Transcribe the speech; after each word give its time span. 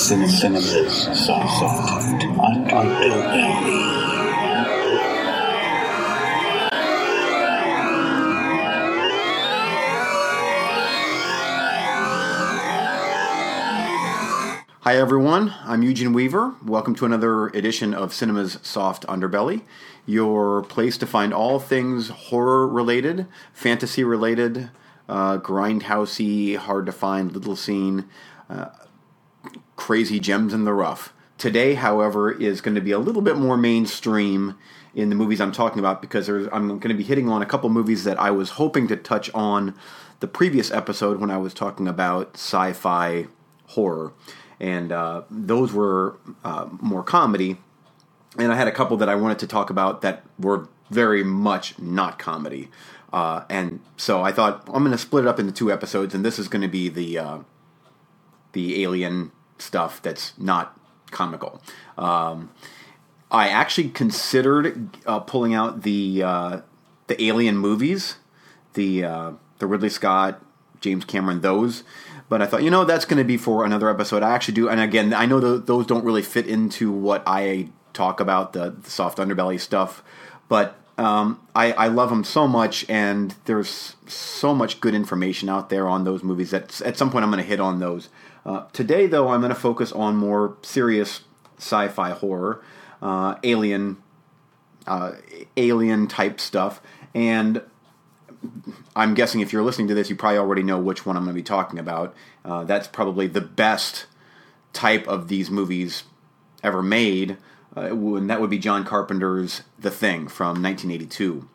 It's 0.00 0.12
in 0.12 0.28
cinemas, 0.28 1.26
soft, 1.26 1.60
underbelly. 1.60 2.70
Hi, 14.82 14.96
everyone. 14.96 15.52
I'm 15.64 15.82
Eugene 15.82 16.12
Weaver. 16.12 16.54
Welcome 16.64 16.94
to 16.94 17.04
another 17.04 17.48
edition 17.48 17.92
of 17.92 18.14
Cinema's 18.14 18.60
Soft 18.62 19.04
Underbelly, 19.08 19.62
your 20.06 20.62
place 20.62 20.96
to 20.98 21.08
find 21.08 21.34
all 21.34 21.58
things 21.58 22.10
horror 22.10 22.68
related, 22.68 23.26
fantasy 23.52 24.04
related, 24.04 24.70
uh, 25.08 25.38
grindhousey, 25.38 26.56
hard 26.56 26.86
to 26.86 26.92
find, 26.92 27.32
little 27.32 27.56
scene, 27.56 28.04
uh, 28.48 28.66
crazy 29.78 30.20
gems 30.20 30.52
in 30.52 30.64
the 30.64 30.74
rough. 30.74 31.14
Today, 31.38 31.74
however, 31.74 32.32
is 32.32 32.60
going 32.60 32.74
to 32.74 32.80
be 32.80 32.90
a 32.90 32.98
little 32.98 33.22
bit 33.22 33.36
more 33.36 33.56
mainstream 33.56 34.58
in 34.92 35.08
the 35.08 35.14
movies 35.14 35.40
I'm 35.40 35.52
talking 35.52 35.78
about 35.78 36.02
because 36.02 36.28
I'm 36.28 36.66
going 36.68 36.80
to 36.80 36.94
be 36.94 37.04
hitting 37.04 37.28
on 37.28 37.40
a 37.40 37.46
couple 37.46 37.70
movies 37.70 38.02
that 38.04 38.20
I 38.20 38.32
was 38.32 38.50
hoping 38.50 38.88
to 38.88 38.96
touch 38.96 39.32
on 39.32 39.74
the 40.18 40.26
previous 40.26 40.72
episode 40.72 41.20
when 41.20 41.30
I 41.30 41.38
was 41.38 41.54
talking 41.54 41.86
about 41.86 42.34
sci 42.34 42.72
fi 42.72 43.28
horror 43.68 44.12
and 44.58 44.90
uh, 44.90 45.22
those 45.30 45.72
were 45.72 46.18
uh, 46.42 46.66
more 46.80 47.04
comedy. 47.04 47.58
And 48.36 48.52
I 48.52 48.56
had 48.56 48.66
a 48.66 48.72
couple 48.72 48.96
that 48.96 49.08
I 49.08 49.14
wanted 49.14 49.38
to 49.38 49.46
talk 49.46 49.70
about 49.70 50.02
that 50.02 50.24
were 50.40 50.68
very 50.90 51.22
much 51.22 51.78
not 51.78 52.18
comedy. 52.18 52.68
Uh, 53.12 53.44
and 53.48 53.78
so 53.96 54.22
I 54.22 54.32
thought 54.32 54.64
I'm 54.66 54.82
going 54.82 54.90
to 54.90 54.98
split 54.98 55.24
it 55.24 55.28
up 55.28 55.38
into 55.38 55.52
two 55.52 55.72
episodes, 55.72 56.14
and 56.14 56.24
this 56.24 56.38
is 56.38 56.48
going 56.48 56.62
to 56.62 56.68
be 56.68 56.88
the 56.88 57.18
uh, 57.18 57.38
the 58.52 58.82
alien 58.82 59.30
stuff 59.58 60.00
that's 60.02 60.38
not 60.38 60.78
comical. 61.10 61.60
Um, 61.96 62.50
I 63.30 63.48
actually 63.48 63.90
considered 63.90 64.96
uh, 65.06 65.20
pulling 65.20 65.54
out 65.54 65.82
the 65.82 66.22
uh, 66.22 66.60
the 67.06 67.22
Alien 67.22 67.56
movies, 67.56 68.16
the 68.74 69.02
the 69.58 69.66
Ridley 69.66 69.90
Scott, 69.90 70.42
James 70.80 71.04
Cameron, 71.04 71.40
those 71.40 71.84
but 72.28 72.42
I 72.42 72.46
thought, 72.46 72.62
you 72.62 72.70
know, 72.70 72.84
that's 72.84 73.04
going 73.04 73.18
to 73.18 73.24
be 73.24 73.36
for 73.36 73.64
another 73.64 73.88
episode. 73.88 74.22
I 74.22 74.30
actually 74.30 74.54
do, 74.54 74.68
and 74.68 74.80
again, 74.80 75.14
I 75.14 75.26
know 75.26 75.40
those 75.40 75.86
don't 75.86 76.04
really 76.04 76.22
fit 76.22 76.46
into 76.46 76.92
what 76.92 77.22
I 77.26 77.70
talk 77.94 78.20
about 78.20 78.52
the, 78.52 78.70
the 78.70 78.90
soft 78.90 79.18
underbelly 79.18 79.58
stuff, 79.58 80.02
but 80.48 80.76
um, 80.98 81.40
I, 81.54 81.72
I, 81.72 81.88
love 81.88 82.10
them 82.10 82.24
so 82.24 82.48
much, 82.48 82.84
and 82.88 83.34
there's 83.44 83.94
so 84.08 84.52
much 84.52 84.80
good 84.80 84.94
information 84.94 85.48
out 85.48 85.70
there 85.70 85.88
on 85.88 86.02
those 86.02 86.24
movies 86.24 86.50
that 86.50 86.80
at 86.82 86.96
some 86.96 87.10
point 87.10 87.24
I'm 87.24 87.30
going 87.30 87.42
to 87.42 87.48
hit 87.48 87.60
on 87.60 87.78
those. 87.78 88.08
Uh, 88.48 88.64
today, 88.72 89.06
though, 89.06 89.28
I'm 89.28 89.40
going 89.40 89.52
to 89.52 89.60
focus 89.60 89.92
on 89.92 90.16
more 90.16 90.56
serious 90.62 91.20
sci-fi 91.58 92.12
horror, 92.12 92.64
uh, 93.02 93.34
alien, 93.42 93.98
uh, 94.86 95.12
alien 95.58 96.06
type 96.06 96.40
stuff, 96.40 96.80
and 97.14 97.60
I'm 98.96 99.12
guessing 99.12 99.42
if 99.42 99.52
you're 99.52 99.62
listening 99.62 99.88
to 99.88 99.94
this, 99.94 100.08
you 100.08 100.16
probably 100.16 100.38
already 100.38 100.62
know 100.62 100.78
which 100.78 101.04
one 101.04 101.14
I'm 101.14 101.24
going 101.24 101.36
to 101.36 101.38
be 101.38 101.44
talking 101.44 101.78
about. 101.78 102.14
Uh, 102.42 102.64
that's 102.64 102.88
probably 102.88 103.26
the 103.26 103.42
best 103.42 104.06
type 104.72 105.06
of 105.06 105.28
these 105.28 105.50
movies 105.50 106.04
ever 106.62 106.82
made, 106.82 107.36
uh, 107.76 107.94
and 107.94 108.30
that 108.30 108.40
would 108.40 108.48
be 108.48 108.58
John 108.58 108.82
Carpenter's 108.82 109.60
The 109.78 109.90
Thing 109.90 110.26
from 110.26 110.62
1982. 110.62 111.46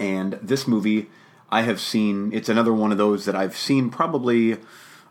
And 0.00 0.38
this 0.40 0.66
movie, 0.66 1.10
I 1.50 1.62
have 1.62 1.82
seen, 1.82 2.32
it's 2.32 2.48
another 2.48 2.72
one 2.72 2.92
of 2.92 2.96
those 2.96 3.26
that 3.26 3.36
I've 3.36 3.58
seen 3.58 3.90
probably 3.90 4.56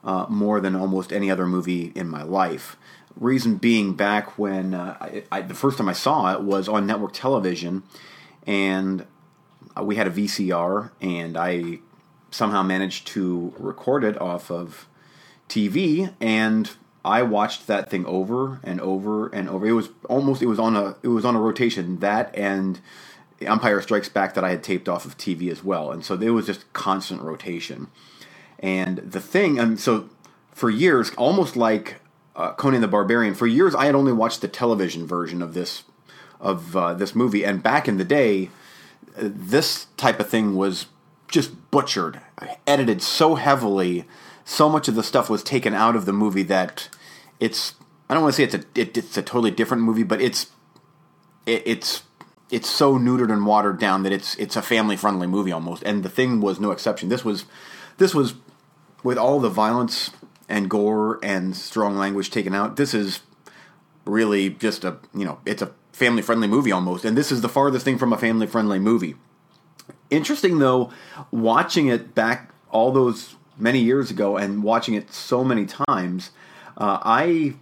uh, 0.04 0.26
more 0.30 0.60
than 0.60 0.76
almost 0.76 1.14
any 1.14 1.32
other 1.32 1.46
movie 1.46 1.92
in 1.96 2.08
my 2.08 2.24
life. 2.24 2.78
Reason 3.16 3.58
being, 3.58 3.94
back 3.94 4.38
when 4.38 4.74
uh, 4.74 4.98
I, 5.00 5.24
I, 5.32 5.42
the 5.42 5.54
first 5.54 5.78
time 5.78 5.88
I 5.88 5.94
saw 5.94 6.34
it 6.34 6.42
was 6.42 6.68
on 6.68 6.88
network 6.88 7.14
television, 7.14 7.84
and 8.48 9.06
uh, 9.78 9.84
we 9.84 9.96
had 9.96 10.08
a 10.08 10.12
VCR, 10.12 10.92
and 11.00 11.38
I 11.38 11.80
somehow 12.32 12.64
managed 12.64 13.08
to 13.08 13.54
record 13.58 14.04
it 14.04 14.20
off 14.20 14.50
of 14.50 14.88
TV, 15.48 16.14
and 16.20 16.72
I 17.06 17.22
watched 17.22 17.68
that 17.68 17.90
thing 17.90 18.06
over 18.06 18.60
and 18.64 18.80
over 18.82 19.28
and 19.28 19.50
over. 19.50 19.66
It 19.66 19.74
was 19.74 19.90
almost 20.10 20.42
it 20.42 20.48
was 20.48 20.60
on 20.60 20.76
a 20.76 20.96
it 21.04 21.10
was 21.10 21.26
on 21.26 21.36
a 21.36 21.40
rotation 21.40 22.00
that 22.00 22.36
and 22.36 22.80
Empire 23.42 23.82
Strikes 23.82 24.10
Back 24.10 24.34
that 24.36 24.44
I 24.44 24.52
had 24.52 24.64
taped 24.64 24.88
off 24.88 25.06
of 25.06 25.18
TV 25.18 25.52
as 25.52 25.64
well, 25.64 25.92
and 25.92 26.04
so 26.04 26.16
there 26.16 26.34
was 26.34 26.46
just 26.46 26.72
constant 26.74 27.22
rotation. 27.22 27.88
And 28.64 29.00
the 29.00 29.20
thing, 29.20 29.60
and 29.60 29.78
so 29.78 30.10
for 30.54 30.70
years, 30.70 31.12
almost 31.12 31.58
like 31.58 32.00
uh, 32.34 32.54
Conan 32.54 32.80
the 32.80 32.88
Barbarian, 32.88 33.36
for 33.36 33.46
years 33.46 33.76
I 33.76 33.86
had 33.86 33.94
only 33.94 34.14
watched 34.14 34.40
the 34.42 34.48
television 34.48 35.06
version 35.06 35.42
of 35.42 35.54
this 35.54 35.84
of 36.40 36.76
uh, 36.76 36.94
this 36.94 37.14
movie, 37.14 37.46
and 37.46 37.62
back 37.62 37.88
in 37.88 37.98
the 37.98 38.06
day 38.06 38.50
this 39.18 39.88
type 39.98 40.20
of 40.20 40.30
thing 40.30 40.56
was 40.56 40.88
just 41.28 41.72
butchered, 41.72 42.22
edited 42.66 43.02
so 43.02 43.36
heavily. 43.36 44.06
So 44.46 44.70
much 44.70 44.88
of 44.88 44.96
the 44.96 45.04
stuff 45.04 45.30
was 45.30 45.44
taken 45.44 45.74
out 45.74 45.96
of 45.96 46.06
the 46.06 46.14
movie 46.14 46.44
that 46.44 46.90
it's. 47.40 47.76
I 48.10 48.14
don't 48.14 48.24
want 48.24 48.36
to 48.36 48.38
say 48.38 48.44
it's 48.44 48.56
a 48.56 48.80
it, 48.80 48.98
it's 48.98 49.18
a 49.18 49.22
totally 49.22 49.52
different 49.52 49.84
movie, 49.84 50.04
but 50.04 50.22
it's 50.22 50.48
it, 51.46 51.64
it's 51.66 52.04
it's 52.50 52.70
so 52.70 52.98
neutered 52.98 53.32
and 53.32 53.46
watered 53.46 53.80
down 53.80 54.04
that 54.04 54.12
it's 54.12 54.36
it's 54.36 54.56
a 54.56 54.62
family 54.62 54.96
friendly 54.96 55.28
movie 55.28 55.52
almost. 55.52 55.84
And 55.84 56.04
the 56.04 56.10
thing 56.10 56.40
was 56.40 56.60
no 56.60 56.72
exception. 56.72 57.10
This 57.10 57.26
was 57.26 57.46
this 57.98 58.14
was 58.14 58.36
with 59.04 59.18
all 59.18 59.40
the 59.40 59.50
violence 59.50 60.12
and 60.50 60.70
gore 60.70 61.20
and 61.24 61.56
strong 61.56 61.98
language 61.98 62.30
taken 62.30 62.54
out. 62.54 62.76
This 62.76 62.94
is 62.94 63.22
really 64.06 64.50
just 64.50 64.84
a 64.84 64.98
you 65.14 65.26
know 65.26 65.40
it's 65.46 65.62
a 65.62 65.72
family 65.92 66.22
friendly 66.22 66.48
movie 66.48 66.72
almost, 66.72 67.06
and 67.06 67.18
this 67.18 67.32
is 67.32 67.42
the 67.42 67.50
farthest 67.50 67.86
thing 67.86 67.98
from 67.98 68.14
a 68.14 68.18
family 68.18 68.48
friendly 68.48 68.80
movie. 68.80 69.16
Interesting 70.10 70.60
though, 70.60 70.92
watching 71.32 71.88
it 71.88 72.16
back 72.16 72.52
all 72.72 72.92
those 72.92 73.36
many 73.58 73.80
years 73.80 74.10
ago 74.10 74.38
and 74.38 74.64
watching 74.64 74.96
it 74.96 75.14
so 75.14 75.44
many 75.44 75.66
times, 75.66 76.32
uh, 76.78 77.00
I 77.04 77.56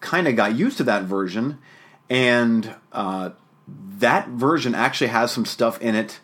kind 0.00 0.28
of 0.28 0.36
got 0.36 0.54
used 0.54 0.76
to 0.78 0.84
that 0.84 1.04
version, 1.04 1.58
and 2.08 2.74
uh, 2.92 3.30
that 3.66 4.28
version 4.28 4.74
actually 4.74 5.08
has 5.08 5.30
some 5.30 5.44
stuff 5.44 5.80
in 5.80 5.94
it 5.94 6.20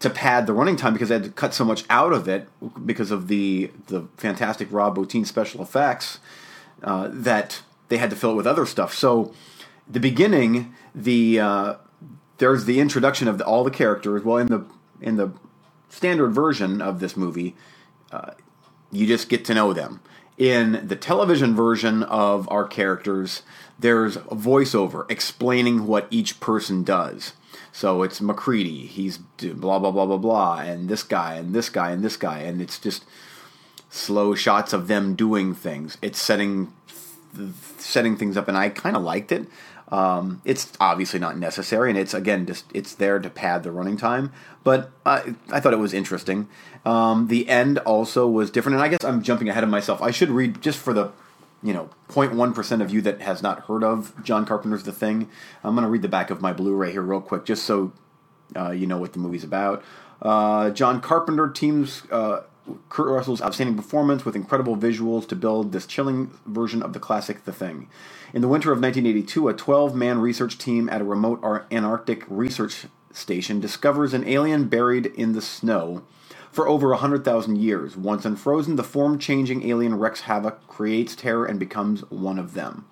to 0.00 0.10
pad 0.10 0.46
the 0.46 0.52
running 0.52 0.76
time 0.76 0.92
because 0.92 1.08
they 1.08 1.14
had 1.14 1.24
to 1.24 1.30
cut 1.30 1.54
so 1.54 1.64
much 1.64 1.84
out 1.88 2.12
of 2.12 2.28
it 2.28 2.48
because 2.84 3.10
of 3.10 3.28
the 3.28 3.70
the 3.86 4.06
fantastic 4.16 4.68
Rob 4.70 4.96
Bottin 4.96 5.26
special 5.26 5.62
effects 5.62 6.18
uh, 6.82 7.08
that 7.12 7.62
they 7.88 7.96
had 7.96 8.10
to 8.10 8.16
fill 8.16 8.32
it 8.32 8.34
with 8.34 8.46
other 8.46 8.66
stuff. 8.66 8.92
So 8.94 9.32
the 9.88 10.00
beginning, 10.00 10.74
the 10.94 11.40
uh, 11.40 11.74
there's 12.38 12.64
the 12.64 12.80
introduction 12.80 13.28
of 13.28 13.38
the, 13.38 13.44
all 13.44 13.64
the 13.64 13.70
characters. 13.70 14.22
Well, 14.22 14.38
in 14.38 14.48
the 14.48 14.64
in 15.00 15.16
the 15.16 15.32
standard 15.88 16.30
version 16.30 16.82
of 16.82 17.00
this 17.00 17.16
movie, 17.16 17.54
uh, 18.12 18.32
you 18.92 19.06
just 19.06 19.28
get 19.28 19.44
to 19.46 19.54
know 19.54 19.72
them. 19.72 20.00
In 20.36 20.86
the 20.86 20.96
television 20.96 21.56
version 21.56 22.02
of 22.02 22.46
our 22.50 22.68
characters, 22.68 23.42
there's 23.78 24.16
a 24.16 24.20
voiceover 24.20 25.10
explaining 25.10 25.86
what 25.86 26.06
each 26.10 26.40
person 26.40 26.84
does. 26.84 27.32
So 27.76 28.02
it's 28.02 28.22
MacReady, 28.22 28.86
he's 28.86 29.18
blah 29.18 29.78
blah 29.78 29.90
blah 29.90 30.06
blah 30.06 30.16
blah, 30.16 30.60
and 30.60 30.88
this 30.88 31.02
guy 31.02 31.34
and 31.34 31.54
this 31.54 31.68
guy 31.68 31.90
and 31.90 32.02
this 32.02 32.16
guy, 32.16 32.38
and 32.38 32.62
it's 32.62 32.78
just 32.78 33.04
slow 33.90 34.34
shots 34.34 34.72
of 34.72 34.88
them 34.88 35.14
doing 35.14 35.54
things. 35.54 35.98
It's 36.00 36.18
setting 36.18 36.72
setting 37.76 38.16
things 38.16 38.38
up, 38.38 38.48
and 38.48 38.56
I 38.56 38.70
kind 38.70 38.96
of 38.96 39.02
liked 39.02 39.30
it. 39.30 39.46
Um, 39.92 40.40
it's 40.46 40.72
obviously 40.80 41.20
not 41.20 41.36
necessary, 41.36 41.90
and 41.90 41.98
it's 41.98 42.14
again 42.14 42.46
just 42.46 42.64
it's 42.72 42.94
there 42.94 43.18
to 43.18 43.28
pad 43.28 43.62
the 43.62 43.72
running 43.72 43.98
time. 43.98 44.32
But 44.64 44.90
I, 45.04 45.34
I 45.52 45.60
thought 45.60 45.74
it 45.74 45.78
was 45.78 45.92
interesting. 45.92 46.48
Um, 46.86 47.28
the 47.28 47.46
end 47.46 47.76
also 47.80 48.26
was 48.26 48.50
different, 48.50 48.76
and 48.76 48.84
I 48.84 48.88
guess 48.88 49.04
I'm 49.04 49.22
jumping 49.22 49.50
ahead 49.50 49.64
of 49.64 49.68
myself. 49.68 50.00
I 50.00 50.12
should 50.12 50.30
read 50.30 50.62
just 50.62 50.78
for 50.78 50.94
the 50.94 51.12
you 51.62 51.72
know 51.72 51.90
0.1 52.08 52.54
percent 52.54 52.82
of 52.82 52.90
you 52.90 53.00
that 53.02 53.20
has 53.20 53.42
not 53.42 53.64
heard 53.64 53.82
of 53.82 54.12
John 54.22 54.46
Carpenter's 54.46 54.84
The 54.84 54.92
Thing. 54.92 55.28
I'm 55.64 55.74
going 55.74 55.84
to 55.84 55.90
read 55.90 56.02
the 56.02 56.08
back 56.08 56.30
of 56.30 56.40
my 56.40 56.52
Blu-ray 56.52 56.92
here 56.92 57.02
real 57.02 57.20
quick, 57.20 57.44
just 57.44 57.64
so 57.64 57.92
uh, 58.54 58.70
you 58.70 58.86
know 58.86 58.98
what 58.98 59.12
the 59.12 59.18
movie's 59.18 59.44
about. 59.44 59.84
Uh, 60.22 60.70
John 60.70 61.00
Carpenter 61.00 61.48
teams. 61.48 62.02
Uh, 62.10 62.42
Kurt 62.88 63.06
Russell's 63.06 63.40
outstanding 63.40 63.76
performance 63.76 64.24
with 64.24 64.34
incredible 64.34 64.76
visuals 64.76 65.28
to 65.28 65.36
build 65.36 65.70
this 65.70 65.86
chilling 65.86 66.36
version 66.46 66.82
of 66.82 66.92
the 66.92 66.98
classic 66.98 67.44
The 67.44 67.52
Thing. 67.52 67.88
In 68.34 68.42
the 68.42 68.48
winter 68.48 68.72
of 68.72 68.78
1982, 68.78 69.48
a 69.48 69.54
12 69.54 69.94
man 69.94 70.18
research 70.18 70.58
team 70.58 70.88
at 70.88 71.00
a 71.00 71.04
remote 71.04 71.40
Antarctic 71.70 72.24
research 72.28 72.86
station 73.12 73.60
discovers 73.60 74.12
an 74.12 74.26
alien 74.26 74.68
buried 74.68 75.06
in 75.06 75.32
the 75.32 75.40
snow 75.40 76.02
for 76.56 76.66
over 76.66 76.88
100,000 76.88 77.58
years. 77.58 77.98
Once 77.98 78.24
unfrozen, 78.24 78.76
the 78.76 78.82
form 78.82 79.18
changing 79.18 79.68
alien 79.68 79.98
wreaks 79.98 80.22
havoc, 80.22 80.66
creates 80.66 81.14
terror, 81.14 81.44
and 81.44 81.60
becomes 81.60 82.00
one 82.10 82.38
of 82.38 82.54
them. 82.54 82.86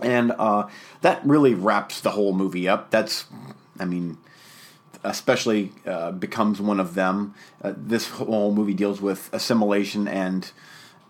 And 0.00 0.32
uh, 0.38 0.68
that 1.02 1.20
really 1.22 1.52
wraps 1.52 2.00
the 2.00 2.12
whole 2.12 2.32
movie 2.32 2.66
up. 2.66 2.90
That's, 2.90 3.26
I 3.78 3.84
mean, 3.84 4.16
especially 5.04 5.72
uh, 5.84 6.12
becomes 6.12 6.58
one 6.58 6.80
of 6.80 6.94
them. 6.94 7.34
Uh, 7.60 7.74
this 7.76 8.08
whole 8.08 8.54
movie 8.54 8.72
deals 8.72 9.02
with 9.02 9.28
assimilation 9.30 10.08
and 10.08 10.50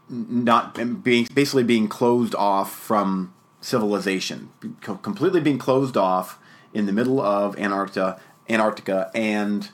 not 0.09 0.75
being 1.05 1.29
basically 1.33 1.63
being 1.63 1.87
closed 1.87 2.35
off 2.35 2.75
from 2.75 3.33
civilization, 3.61 4.51
completely 4.81 5.41
being 5.41 5.59
closed 5.59 5.97
off 5.97 6.41
in 6.75 6.87
the 6.87 6.93
middle 6.93 7.21
of 7.21 7.57
Antarctica, 7.57 8.21
Antarctica, 8.49 9.09
and 9.15 9.71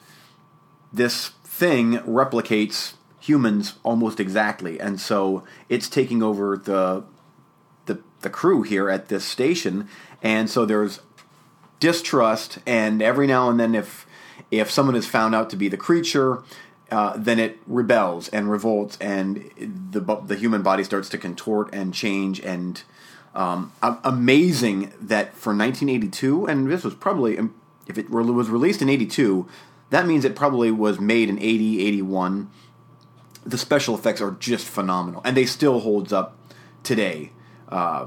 this 0.92 1.32
thing 1.52 1.98
replicates 1.98 2.94
humans 3.20 3.74
almost 3.82 4.18
exactly, 4.18 4.80
and 4.80 4.98
so 4.98 5.44
it's 5.68 5.88
taking 5.88 6.22
over 6.22 6.56
the 6.56 7.04
the 7.84 8.00
the 8.22 8.30
crew 8.30 8.62
here 8.62 8.88
at 8.88 9.08
this 9.08 9.24
station, 9.24 9.86
and 10.22 10.48
so 10.48 10.64
there's 10.64 11.00
distrust, 11.78 12.58
and 12.66 13.02
every 13.02 13.26
now 13.26 13.50
and 13.50 13.60
then, 13.60 13.74
if 13.74 14.06
if 14.50 14.70
someone 14.70 14.96
is 14.96 15.06
found 15.06 15.34
out 15.34 15.50
to 15.50 15.56
be 15.56 15.68
the 15.68 15.76
creature, 15.76 16.42
uh, 16.90 17.14
then 17.18 17.38
it 17.38 17.58
rebels 17.66 18.28
and 18.30 18.50
revolts, 18.50 18.96
and 18.98 19.50
the 19.90 20.00
the 20.26 20.36
human 20.36 20.62
body 20.62 20.82
starts 20.82 21.10
to 21.10 21.18
contort 21.18 21.68
and 21.74 21.92
change. 21.92 22.40
And 22.40 22.82
um, 23.34 23.72
amazing 23.82 24.94
that 25.00 25.34
for 25.34 25.50
1982, 25.50 26.46
and 26.46 26.70
this 26.70 26.82
was 26.82 26.94
probably 26.94 27.38
um, 27.38 27.54
if 27.86 27.98
it 27.98 28.08
was 28.08 28.48
released 28.48 28.80
in 28.80 28.88
82, 28.88 29.46
that 29.92 30.06
means 30.06 30.24
it 30.24 30.34
probably 30.34 30.70
was 30.70 30.98
made 30.98 31.28
in 31.28 31.38
80, 31.38 31.86
81. 31.86 32.50
The 33.44 33.58
special 33.58 33.94
effects 33.94 34.22
are 34.22 34.30
just 34.30 34.66
phenomenal, 34.66 35.20
and 35.22 35.36
they 35.36 35.44
still 35.44 35.80
holds 35.80 36.14
up 36.14 36.34
today. 36.82 37.30
Uh, 37.68 38.06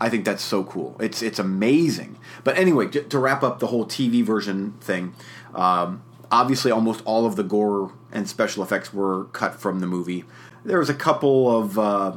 I 0.00 0.08
think 0.08 0.24
that's 0.24 0.42
so 0.42 0.64
cool. 0.64 0.96
It's 0.98 1.20
it's 1.20 1.38
amazing. 1.38 2.18
But 2.42 2.56
anyway, 2.56 2.88
to 2.88 3.18
wrap 3.18 3.42
up 3.42 3.58
the 3.58 3.66
whole 3.66 3.84
TV 3.84 4.24
version 4.24 4.72
thing, 4.80 5.14
um, 5.54 6.02
obviously 6.30 6.70
almost 6.70 7.02
all 7.04 7.26
of 7.26 7.36
the 7.36 7.42
gore 7.42 7.92
and 8.10 8.26
special 8.26 8.62
effects 8.62 8.90
were 8.90 9.24
cut 9.26 9.60
from 9.60 9.80
the 9.80 9.86
movie. 9.86 10.24
There 10.64 10.78
was 10.78 10.88
a 10.88 10.94
couple 10.94 11.54
of 11.54 11.78
uh, 11.78 12.12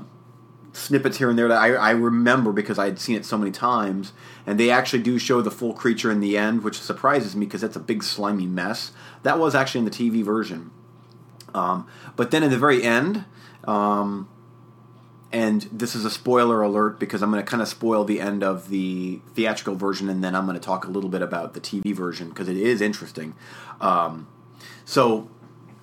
snippets 0.74 1.18
here 1.18 1.30
and 1.30 1.38
there 1.38 1.48
that 1.48 1.62
I, 1.62 1.74
I, 1.74 1.92
remember 1.92 2.52
because 2.52 2.80
I 2.80 2.86
had 2.86 3.00
seen 3.00 3.16
it 3.16 3.26
so 3.26 3.38
many 3.38 3.52
times, 3.52 4.14
and 4.46 4.60
they 4.60 4.70
actually 4.70 5.04
do 5.04 5.20
show 5.20 5.42
the 5.42 5.52
full 5.52 5.74
creature 5.74 6.12
in 6.12 6.22
the 6.22 6.38
end, 6.38 6.64
which 6.64 6.80
surprises 6.80 7.36
me 7.36 7.46
because 7.46 7.62
that's 7.62 7.76
a 7.76 7.82
big 7.82 8.04
slimy 8.04 8.46
mess. 8.46 8.92
That 9.24 9.38
was 9.38 9.54
actually 9.54 9.80
in 9.80 9.86
the 9.86 9.92
TV 9.92 10.24
version. 10.24 10.72
Um, 11.54 11.88
but 12.16 12.32
then 12.32 12.44
in 12.44 12.52
the 12.52 12.58
very 12.58 12.84
end, 12.84 13.26
um, 13.66 14.30
and 15.32 15.62
this 15.72 15.96
is 15.96 16.06
a 16.06 16.12
spoiler 16.12 16.62
alert 16.62 17.00
because 17.00 17.22
I'm 17.22 17.32
going 17.32 17.44
to 17.44 17.50
kind 17.50 17.62
of 17.62 17.68
spoil 17.68 18.04
the 18.04 18.20
end 18.20 18.44
of 18.44 18.70
the 18.70 19.22
theatrical 19.34 19.76
version, 19.76 20.10
and 20.10 20.24
then 20.24 20.36
I'm 20.36 20.46
going 20.46 20.58
to 20.58 20.64
talk 20.64 20.86
a 20.86 20.90
little 20.90 21.10
bit 21.10 21.22
about 21.22 21.54
the 21.54 21.62
TV 21.62 21.94
version 21.96 22.30
because 22.30 22.48
it 22.48 22.58
is 22.58 22.82
interesting. 22.82 23.36
Um, 23.80 24.28
so, 24.86 25.30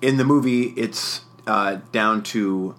in 0.01 0.17
the 0.17 0.23
movie, 0.23 0.67
it's 0.77 1.21
uh, 1.47 1.79
down 1.91 2.23
to 2.23 2.75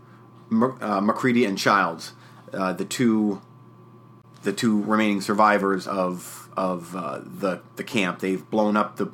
uh, 0.52 1.00
MacReady 1.00 1.44
and 1.44 1.56
Childs, 1.56 2.12
uh, 2.52 2.72
the 2.72 2.84
two 2.84 3.40
the 4.42 4.52
two 4.52 4.82
remaining 4.82 5.20
survivors 5.20 5.86
of 5.86 6.48
of 6.56 6.94
uh, 6.96 7.20
the 7.24 7.60
the 7.76 7.84
camp. 7.84 8.20
They've 8.20 8.48
blown 8.50 8.76
up 8.76 8.96
the 8.96 9.12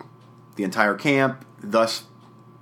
the 0.57 0.65
entire 0.65 0.95
camp. 0.95 1.45
Thus, 1.63 2.05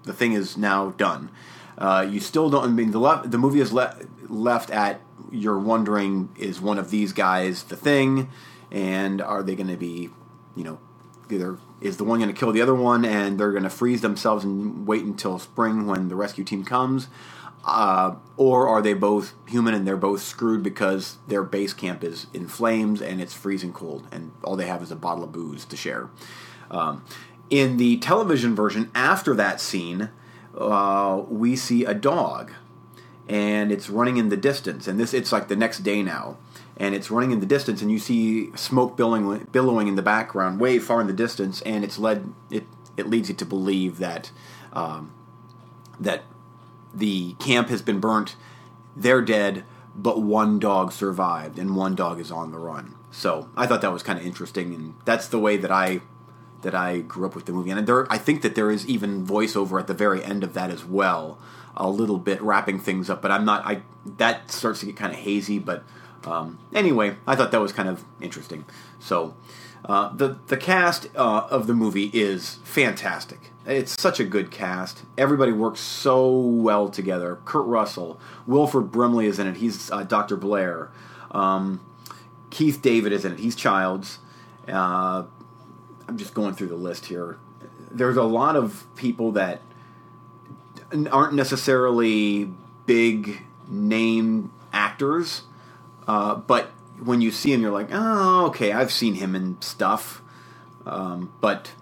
the 0.04 0.12
thing 0.12 0.32
is 0.32 0.56
now 0.56 0.90
done. 0.90 1.30
Uh, 1.76 2.06
you 2.08 2.20
still 2.20 2.50
don't. 2.50 2.64
I 2.64 2.68
mean, 2.68 2.90
the 2.90 2.98
le- 2.98 3.22
the 3.24 3.38
movie 3.38 3.60
is 3.60 3.72
le- 3.72 3.96
left 4.28 4.70
at 4.70 5.00
you're 5.30 5.58
wondering 5.58 6.30
is 6.38 6.60
one 6.60 6.78
of 6.78 6.90
these 6.90 7.12
guys 7.12 7.64
the 7.64 7.76
thing, 7.76 8.30
and 8.70 9.20
are 9.20 9.42
they 9.42 9.54
going 9.54 9.68
to 9.68 9.76
be, 9.76 10.10
you 10.54 10.64
know, 10.64 10.78
either 11.30 11.58
is 11.80 11.96
the 11.96 12.04
one 12.04 12.20
going 12.20 12.32
to 12.32 12.38
kill 12.38 12.52
the 12.52 12.62
other 12.62 12.74
one, 12.74 13.04
and 13.04 13.38
they're 13.38 13.50
going 13.50 13.64
to 13.64 13.70
freeze 13.70 14.00
themselves 14.00 14.44
and 14.44 14.86
wait 14.86 15.02
until 15.02 15.38
spring 15.38 15.86
when 15.86 16.08
the 16.08 16.14
rescue 16.14 16.44
team 16.44 16.64
comes, 16.64 17.08
uh, 17.66 18.14
or 18.36 18.68
are 18.68 18.82
they 18.82 18.92
both 18.92 19.34
human 19.48 19.74
and 19.74 19.86
they're 19.86 19.96
both 19.96 20.22
screwed 20.22 20.62
because 20.62 21.18
their 21.28 21.42
base 21.42 21.72
camp 21.72 22.04
is 22.04 22.26
in 22.34 22.46
flames 22.46 23.00
and 23.00 23.20
it's 23.20 23.32
freezing 23.32 23.72
cold, 23.72 24.06
and 24.12 24.32
all 24.42 24.56
they 24.56 24.66
have 24.66 24.82
is 24.82 24.90
a 24.90 24.96
bottle 24.96 25.24
of 25.24 25.32
booze 25.32 25.64
to 25.64 25.76
share. 25.76 26.10
Um, 26.70 27.04
in 27.50 27.76
the 27.76 27.98
television 27.98 28.54
version, 28.54 28.90
after 28.94 29.34
that 29.34 29.60
scene, 29.60 30.10
uh, 30.56 31.22
we 31.28 31.56
see 31.56 31.84
a 31.84 31.94
dog, 31.94 32.52
and 33.28 33.72
it's 33.72 33.88
running 33.88 34.16
in 34.16 34.28
the 34.28 34.36
distance. 34.36 34.86
And 34.86 34.98
this, 34.98 35.14
it's 35.14 35.32
like 35.32 35.48
the 35.48 35.56
next 35.56 35.78
day 35.80 36.02
now, 36.02 36.36
and 36.76 36.94
it's 36.94 37.10
running 37.10 37.30
in 37.30 37.40
the 37.40 37.46
distance, 37.46 37.80
and 37.80 37.90
you 37.90 37.98
see 37.98 38.54
smoke 38.56 38.96
billowing, 38.96 39.46
billowing 39.52 39.88
in 39.88 39.94
the 39.94 40.02
background, 40.02 40.60
way 40.60 40.78
far 40.78 41.00
in 41.00 41.06
the 41.06 41.12
distance, 41.12 41.62
and 41.62 41.84
it's 41.84 41.98
led 41.98 42.32
it 42.50 42.64
it 42.96 43.08
leads 43.08 43.28
you 43.28 43.34
to 43.34 43.44
believe 43.44 43.98
that 43.98 44.30
um, 44.72 45.12
that 45.98 46.24
the 46.94 47.34
camp 47.34 47.68
has 47.68 47.82
been 47.82 48.00
burnt, 48.00 48.36
they're 48.96 49.22
dead, 49.22 49.64
but 49.94 50.22
one 50.22 50.58
dog 50.58 50.92
survived, 50.92 51.58
and 51.58 51.76
one 51.76 51.94
dog 51.94 52.20
is 52.20 52.30
on 52.30 52.50
the 52.50 52.58
run. 52.58 52.94
So 53.10 53.48
I 53.56 53.66
thought 53.66 53.80
that 53.82 53.92
was 53.92 54.02
kind 54.02 54.18
of 54.18 54.26
interesting, 54.26 54.74
and 54.74 54.94
that's 55.04 55.28
the 55.28 55.38
way 55.38 55.56
that 55.56 55.70
I 55.70 56.00
that 56.62 56.74
I 56.74 56.98
grew 57.00 57.26
up 57.26 57.34
with 57.34 57.44
the 57.44 57.52
movie. 57.52 57.70
And 57.70 57.86
there, 57.86 58.10
I 58.10 58.18
think 58.18 58.42
that 58.42 58.54
there 58.54 58.70
is 58.70 58.86
even 58.86 59.24
voiceover 59.24 59.78
at 59.78 59.86
the 59.86 59.94
very 59.94 60.24
end 60.24 60.42
of 60.42 60.54
that 60.54 60.70
as 60.70 60.84
well, 60.84 61.38
a 61.76 61.88
little 61.88 62.18
bit 62.18 62.40
wrapping 62.40 62.80
things 62.80 63.08
up. 63.08 63.22
But 63.22 63.30
I'm 63.30 63.44
not. 63.44 63.64
I 63.64 63.82
that 64.16 64.50
starts 64.50 64.80
to 64.80 64.86
get 64.86 64.96
kind 64.96 65.12
of 65.12 65.18
hazy. 65.18 65.58
But 65.58 65.84
um, 66.24 66.58
anyway, 66.72 67.16
I 67.26 67.36
thought 67.36 67.52
that 67.52 67.60
was 67.60 67.72
kind 67.72 67.88
of 67.88 68.04
interesting. 68.20 68.64
So 68.98 69.36
uh, 69.84 70.14
the 70.14 70.38
the 70.46 70.56
cast 70.56 71.08
uh, 71.14 71.46
of 71.50 71.66
the 71.66 71.74
movie 71.74 72.10
is 72.12 72.58
fantastic. 72.64 73.50
It's 73.66 74.00
such 74.00 74.20
a 74.20 74.24
good 74.24 74.50
cast. 74.50 75.02
Everybody 75.16 75.52
works 75.52 75.80
so 75.80 76.30
well 76.36 76.88
together. 76.88 77.38
Kurt 77.44 77.66
Russell, 77.66 78.20
Wilford 78.46 78.90
Brimley 78.90 79.26
is 79.26 79.38
in 79.38 79.46
it. 79.46 79.56
He's 79.56 79.90
uh, 79.90 80.02
Dr. 80.02 80.36
Blair. 80.36 80.90
Um, 81.30 81.80
Keith 82.50 82.82
David 82.82 83.12
is 83.12 83.24
in 83.24 83.32
it. 83.32 83.38
He's 83.38 83.56
Childs. 83.56 84.18
Uh, 84.68 85.24
I'm 86.06 86.18
just 86.18 86.34
going 86.34 86.54
through 86.54 86.68
the 86.68 86.76
list 86.76 87.06
here. 87.06 87.38
There's 87.90 88.16
a 88.16 88.22
lot 88.22 88.56
of 88.56 88.86
people 88.96 89.32
that 89.32 89.60
aren't 91.10 91.34
necessarily 91.34 92.50
big 92.86 93.42
name 93.68 94.52
actors, 94.72 95.42
uh, 96.06 96.34
but 96.34 96.70
when 97.04 97.20
you 97.20 97.30
see 97.30 97.52
him, 97.52 97.62
you're 97.62 97.70
like, 97.70 97.88
oh, 97.92 98.46
okay, 98.46 98.72
I've 98.72 98.92
seen 98.92 99.14
him 99.14 99.34
in 99.34 99.60
stuff. 99.60 100.22
Um, 100.86 101.32
but 101.40 101.72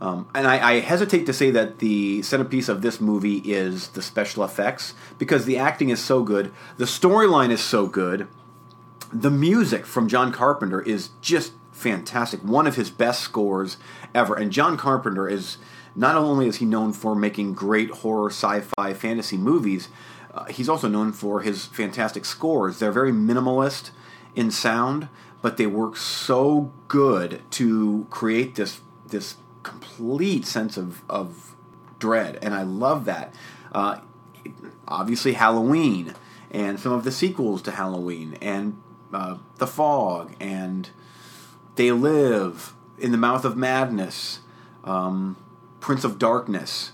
um, 0.00 0.28
and 0.34 0.46
I, 0.46 0.72
I, 0.72 0.80
hesitate 0.80 1.26
to 1.26 1.32
say 1.32 1.52
that 1.52 1.78
the 1.78 2.22
centerpiece 2.22 2.68
of 2.68 2.82
this 2.82 3.00
movie 3.00 3.38
is 3.38 3.88
the 3.88 4.02
special 4.02 4.42
effects 4.42 4.94
because 5.16 5.44
the 5.44 5.58
acting 5.58 5.90
is 5.90 6.02
so 6.02 6.24
good, 6.24 6.52
the 6.76 6.86
storyline 6.86 7.50
is 7.50 7.60
so 7.60 7.86
good, 7.86 8.26
the 9.12 9.30
music 9.30 9.86
from 9.86 10.08
John 10.08 10.32
Carpenter 10.32 10.80
is 10.82 11.10
just 11.20 11.52
fantastic. 11.70 12.42
One 12.42 12.66
of 12.66 12.76
his 12.76 12.90
best 12.90 13.20
scores 13.20 13.76
ever. 14.14 14.34
And 14.34 14.50
John 14.50 14.76
Carpenter 14.76 15.28
is 15.28 15.58
not 15.94 16.16
only 16.16 16.48
is 16.48 16.56
he 16.56 16.64
known 16.64 16.92
for 16.92 17.14
making 17.14 17.54
great 17.54 17.90
horror, 17.90 18.30
sci-fi, 18.30 18.94
fantasy 18.94 19.36
movies, 19.36 19.88
uh, 20.34 20.46
he's 20.46 20.68
also 20.68 20.88
known 20.88 21.12
for 21.12 21.42
his 21.42 21.66
fantastic 21.66 22.24
scores. 22.24 22.78
They're 22.78 22.90
very 22.90 23.12
minimalist 23.12 23.90
in 24.34 24.50
sound, 24.50 25.08
but 25.40 25.56
they 25.56 25.66
work 25.66 25.96
so 25.96 26.72
good 26.88 27.42
to 27.52 28.06
create 28.10 28.54
this 28.54 28.80
this 29.06 29.36
complete 29.62 30.44
sense 30.44 30.76
of 30.76 31.02
of 31.08 31.54
dread, 31.98 32.38
and 32.42 32.54
I 32.54 32.62
love 32.62 33.04
that. 33.04 33.34
Uh, 33.72 33.98
obviously, 34.88 35.34
Halloween 35.34 36.14
and 36.50 36.78
some 36.78 36.92
of 36.92 37.04
the 37.04 37.12
sequels 37.12 37.62
to 37.62 37.70
Halloween 37.70 38.36
and 38.42 38.80
uh, 39.12 39.38
The 39.58 39.66
Fog 39.66 40.34
and 40.38 40.90
they 41.76 41.90
live 41.90 42.74
in 42.98 43.12
the 43.12 43.18
mouth 43.18 43.44
of 43.44 43.56
madness. 43.56 44.40
Um, 44.84 45.36
Prince 45.80 46.04
of 46.04 46.18
Darkness. 46.18 46.92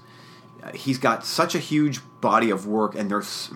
He's 0.74 0.98
got 0.98 1.24
such 1.24 1.54
a 1.54 1.58
huge 1.58 2.00
body 2.20 2.50
of 2.50 2.66
work, 2.66 2.94
and 2.94 3.10
there's 3.10 3.50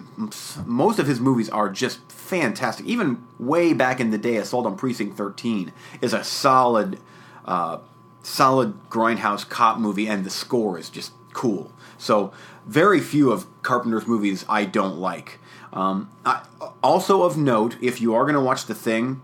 most 0.65 0.99
of 0.99 1.07
his 1.07 1.21
movies 1.21 1.49
are 1.51 1.69
just 1.69 2.11
fantastic. 2.11 2.87
Even 2.87 3.27
way 3.39 3.73
back 3.73 4.01
in 4.01 4.11
the 4.11 4.19
day, 4.19 4.37
Assault 4.37 4.67
on 4.67 4.77
Precinct 4.77 5.17
13 5.17 5.73
is 6.01 6.13
a 6.13 6.23
solid, 6.25 6.99
uh, 7.45 7.79
solid 8.23 8.75
grindhouse 8.89 9.49
cop 9.49 9.79
movie, 9.79 10.07
and 10.07 10.25
the 10.25 10.31
score 10.31 10.79
is 10.79 10.91
just 10.91 11.13
cool. 11.33 11.73
So 11.99 12.33
very 12.67 13.01
few 13.01 13.31
of 13.33 13.47
Carpenter's 13.63 14.07
movies 14.07 14.45
I 14.49 14.65
don't 14.65 14.99
like. 14.99 15.39
Um, 15.73 16.11
I, 16.25 16.45
also 16.83 17.23
of 17.23 17.37
note, 17.37 17.77
if 17.81 18.01
you 18.01 18.15
are 18.15 18.25
going 18.25 18.35
to 18.35 18.41
watch 18.41 18.67
The 18.67 18.75
Thing, 18.75 19.23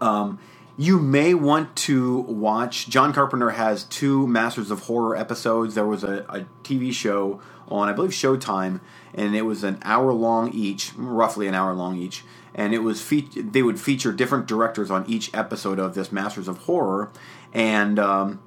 um, 0.00 0.38
you 0.76 0.98
may 0.98 1.34
want 1.34 1.76
to 1.76 2.20
watch. 2.20 2.88
John 2.88 3.12
Carpenter 3.12 3.50
has 3.50 3.84
two 3.84 4.26
Masters 4.26 4.70
of 4.70 4.80
Horror 4.80 5.16
episodes. 5.16 5.74
There 5.74 5.86
was 5.86 6.02
a, 6.02 6.24
a 6.28 6.46
TV 6.62 6.92
show 6.92 7.40
on, 7.68 7.88
I 7.88 7.92
believe, 7.92 8.10
Showtime, 8.10 8.80
and 9.14 9.34
it 9.36 9.42
was 9.42 9.64
an 9.64 9.78
hour 9.82 10.12
long 10.12 10.52
each, 10.52 10.92
roughly 10.96 11.46
an 11.46 11.54
hour 11.54 11.74
long 11.74 11.96
each. 11.96 12.24
And 12.54 12.74
it 12.74 12.80
was 12.80 13.00
fe- 13.02 13.28
they 13.36 13.62
would 13.62 13.80
feature 13.80 14.12
different 14.12 14.46
directors 14.46 14.90
on 14.90 15.04
each 15.08 15.32
episode 15.34 15.78
of 15.78 15.94
this 15.94 16.12
Masters 16.12 16.48
of 16.48 16.58
Horror, 16.58 17.10
and 17.52 17.98
um, 17.98 18.40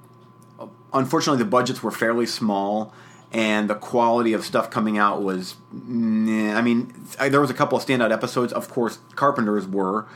unfortunately, 0.92 1.42
the 1.42 1.48
budgets 1.48 1.82
were 1.82 1.90
fairly 1.90 2.26
small, 2.26 2.94
and 3.32 3.68
the 3.68 3.74
quality 3.74 4.32
of 4.32 4.44
stuff 4.44 4.70
coming 4.70 4.96
out 4.96 5.22
was. 5.22 5.56
I 5.72 6.62
mean, 6.62 7.06
there 7.20 7.40
was 7.40 7.50
a 7.50 7.54
couple 7.54 7.76
of 7.76 7.84
standout 7.84 8.10
episodes. 8.10 8.52
Of 8.52 8.70
course, 8.70 8.98
Carpenter's 9.14 9.66
were, 9.66 10.06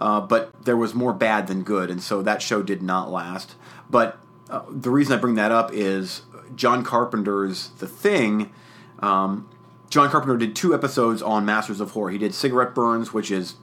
uh, 0.00 0.20
but 0.20 0.64
there 0.64 0.76
was 0.76 0.94
more 0.94 1.12
bad 1.12 1.46
than 1.46 1.62
good, 1.62 1.90
and 1.90 2.02
so 2.02 2.22
that 2.22 2.40
show 2.40 2.62
did 2.62 2.82
not 2.82 3.10
last. 3.10 3.54
But 3.88 4.18
uh, 4.48 4.62
the 4.70 4.90
reason 4.90 5.12
I 5.16 5.20
bring 5.20 5.34
that 5.34 5.52
up 5.52 5.70
is 5.72 6.22
John 6.54 6.82
Carpenter's 6.82 7.68
The 7.78 7.86
Thing. 7.86 8.52
Um, 9.00 9.48
John 9.90 10.08
Carpenter 10.08 10.36
did 10.36 10.56
two 10.56 10.74
episodes 10.74 11.20
on 11.20 11.44
Masters 11.44 11.80
of 11.80 11.90
Horror. 11.90 12.10
He 12.10 12.18
did 12.18 12.34
Cigarette 12.34 12.74
Burns, 12.74 13.12
which 13.12 13.30
is 13.30 13.54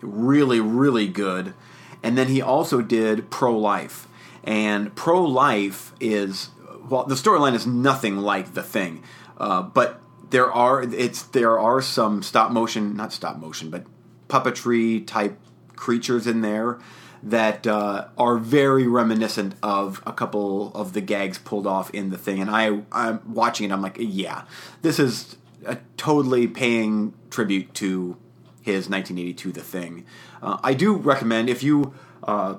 really, 0.00 0.60
really 0.60 1.08
good, 1.08 1.54
and 2.02 2.16
then 2.16 2.28
he 2.28 2.40
also 2.40 2.80
did 2.80 3.30
Pro 3.30 3.56
Life. 3.58 4.06
And 4.44 4.94
Pro 4.94 5.22
Life 5.24 5.92
is 6.00 6.50
well, 6.88 7.04
the 7.04 7.14
storyline 7.14 7.54
is 7.54 7.66
nothing 7.66 8.18
like 8.18 8.54
The 8.54 8.62
Thing, 8.62 9.02
uh, 9.38 9.62
but 9.62 10.00
there 10.30 10.50
are 10.50 10.82
it's 10.82 11.22
there 11.22 11.58
are 11.58 11.80
some 11.80 12.22
stop 12.22 12.52
motion, 12.52 12.96
not 12.96 13.12
stop 13.12 13.38
motion, 13.38 13.70
but 13.70 13.86
puppetry 14.28 15.06
type 15.06 15.38
creatures 15.82 16.28
in 16.28 16.42
there 16.42 16.78
that 17.24 17.66
uh, 17.66 18.06
are 18.16 18.38
very 18.38 18.86
reminiscent 18.86 19.52
of 19.64 20.00
a 20.06 20.12
couple 20.12 20.72
of 20.76 20.92
the 20.92 21.00
gags 21.00 21.38
pulled 21.38 21.66
off 21.66 21.90
in 21.90 22.10
the 22.10 22.16
thing. 22.16 22.40
And 22.40 22.48
I, 22.48 22.82
I'm 22.92 23.34
watching 23.34 23.68
it. 23.68 23.72
I'm 23.72 23.82
like, 23.82 23.96
yeah, 23.98 24.44
this 24.82 25.00
is 25.00 25.36
a 25.66 25.78
totally 25.96 26.46
paying 26.46 27.14
tribute 27.30 27.74
to 27.74 28.16
his 28.60 28.88
1982 28.88 29.50
The 29.50 29.60
Thing. 29.60 30.06
Uh, 30.40 30.58
I 30.62 30.72
do 30.72 30.94
recommend 30.94 31.50
if 31.50 31.64
you 31.64 31.92
uh, 32.22 32.58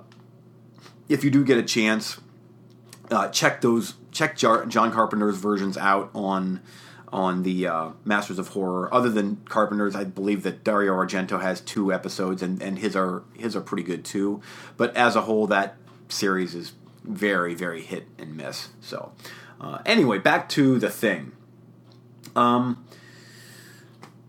if 1.08 1.24
you 1.24 1.32
do 1.32 1.46
get 1.46 1.58
a 1.58 1.63
chance, 1.63 2.20
uh, 3.10 3.30
check 3.30 3.62
those 3.62 3.94
check 4.12 4.36
John 4.36 4.92
Carpenter's 4.92 5.38
versions 5.38 5.77
out 5.77 6.10
on 6.13 6.60
on 7.13 7.43
the 7.43 7.67
uh, 7.67 7.89
Masters 8.03 8.39
of 8.39 8.50
Horror. 8.50 8.93
Other 8.93 9.10
than 9.10 9.38
Carpenter's, 9.46 9.96
I 9.96 10.03
believe 10.03 10.43
that 10.43 10.63
Dario 10.63 10.93
Argento 10.93 11.39
has 11.41 11.62
two 11.62 11.93
episodes, 11.93 12.41
and, 12.41 12.62
and 12.62 12.79
his 12.79 12.96
are 12.96 13.24
his 13.38 13.55
are 13.55 13.62
pretty 13.62 13.84
good 13.84 14.03
too. 14.03 14.41
But 14.75 14.98
as 14.98 15.15
a 15.15 15.22
whole, 15.22 15.48
that 15.48 15.77
series 16.10 16.55
is 16.55 16.74
very 17.03 17.53
very 17.53 17.82
hit 17.82 18.08
and 18.17 18.36
miss. 18.36 18.70
So 18.82 19.13
uh, 19.62 19.79
anyway, 19.86 20.17
back 20.17 20.50
to 20.50 20.79
the 20.79 20.89
thing. 20.89 21.32
Um, 22.36 22.84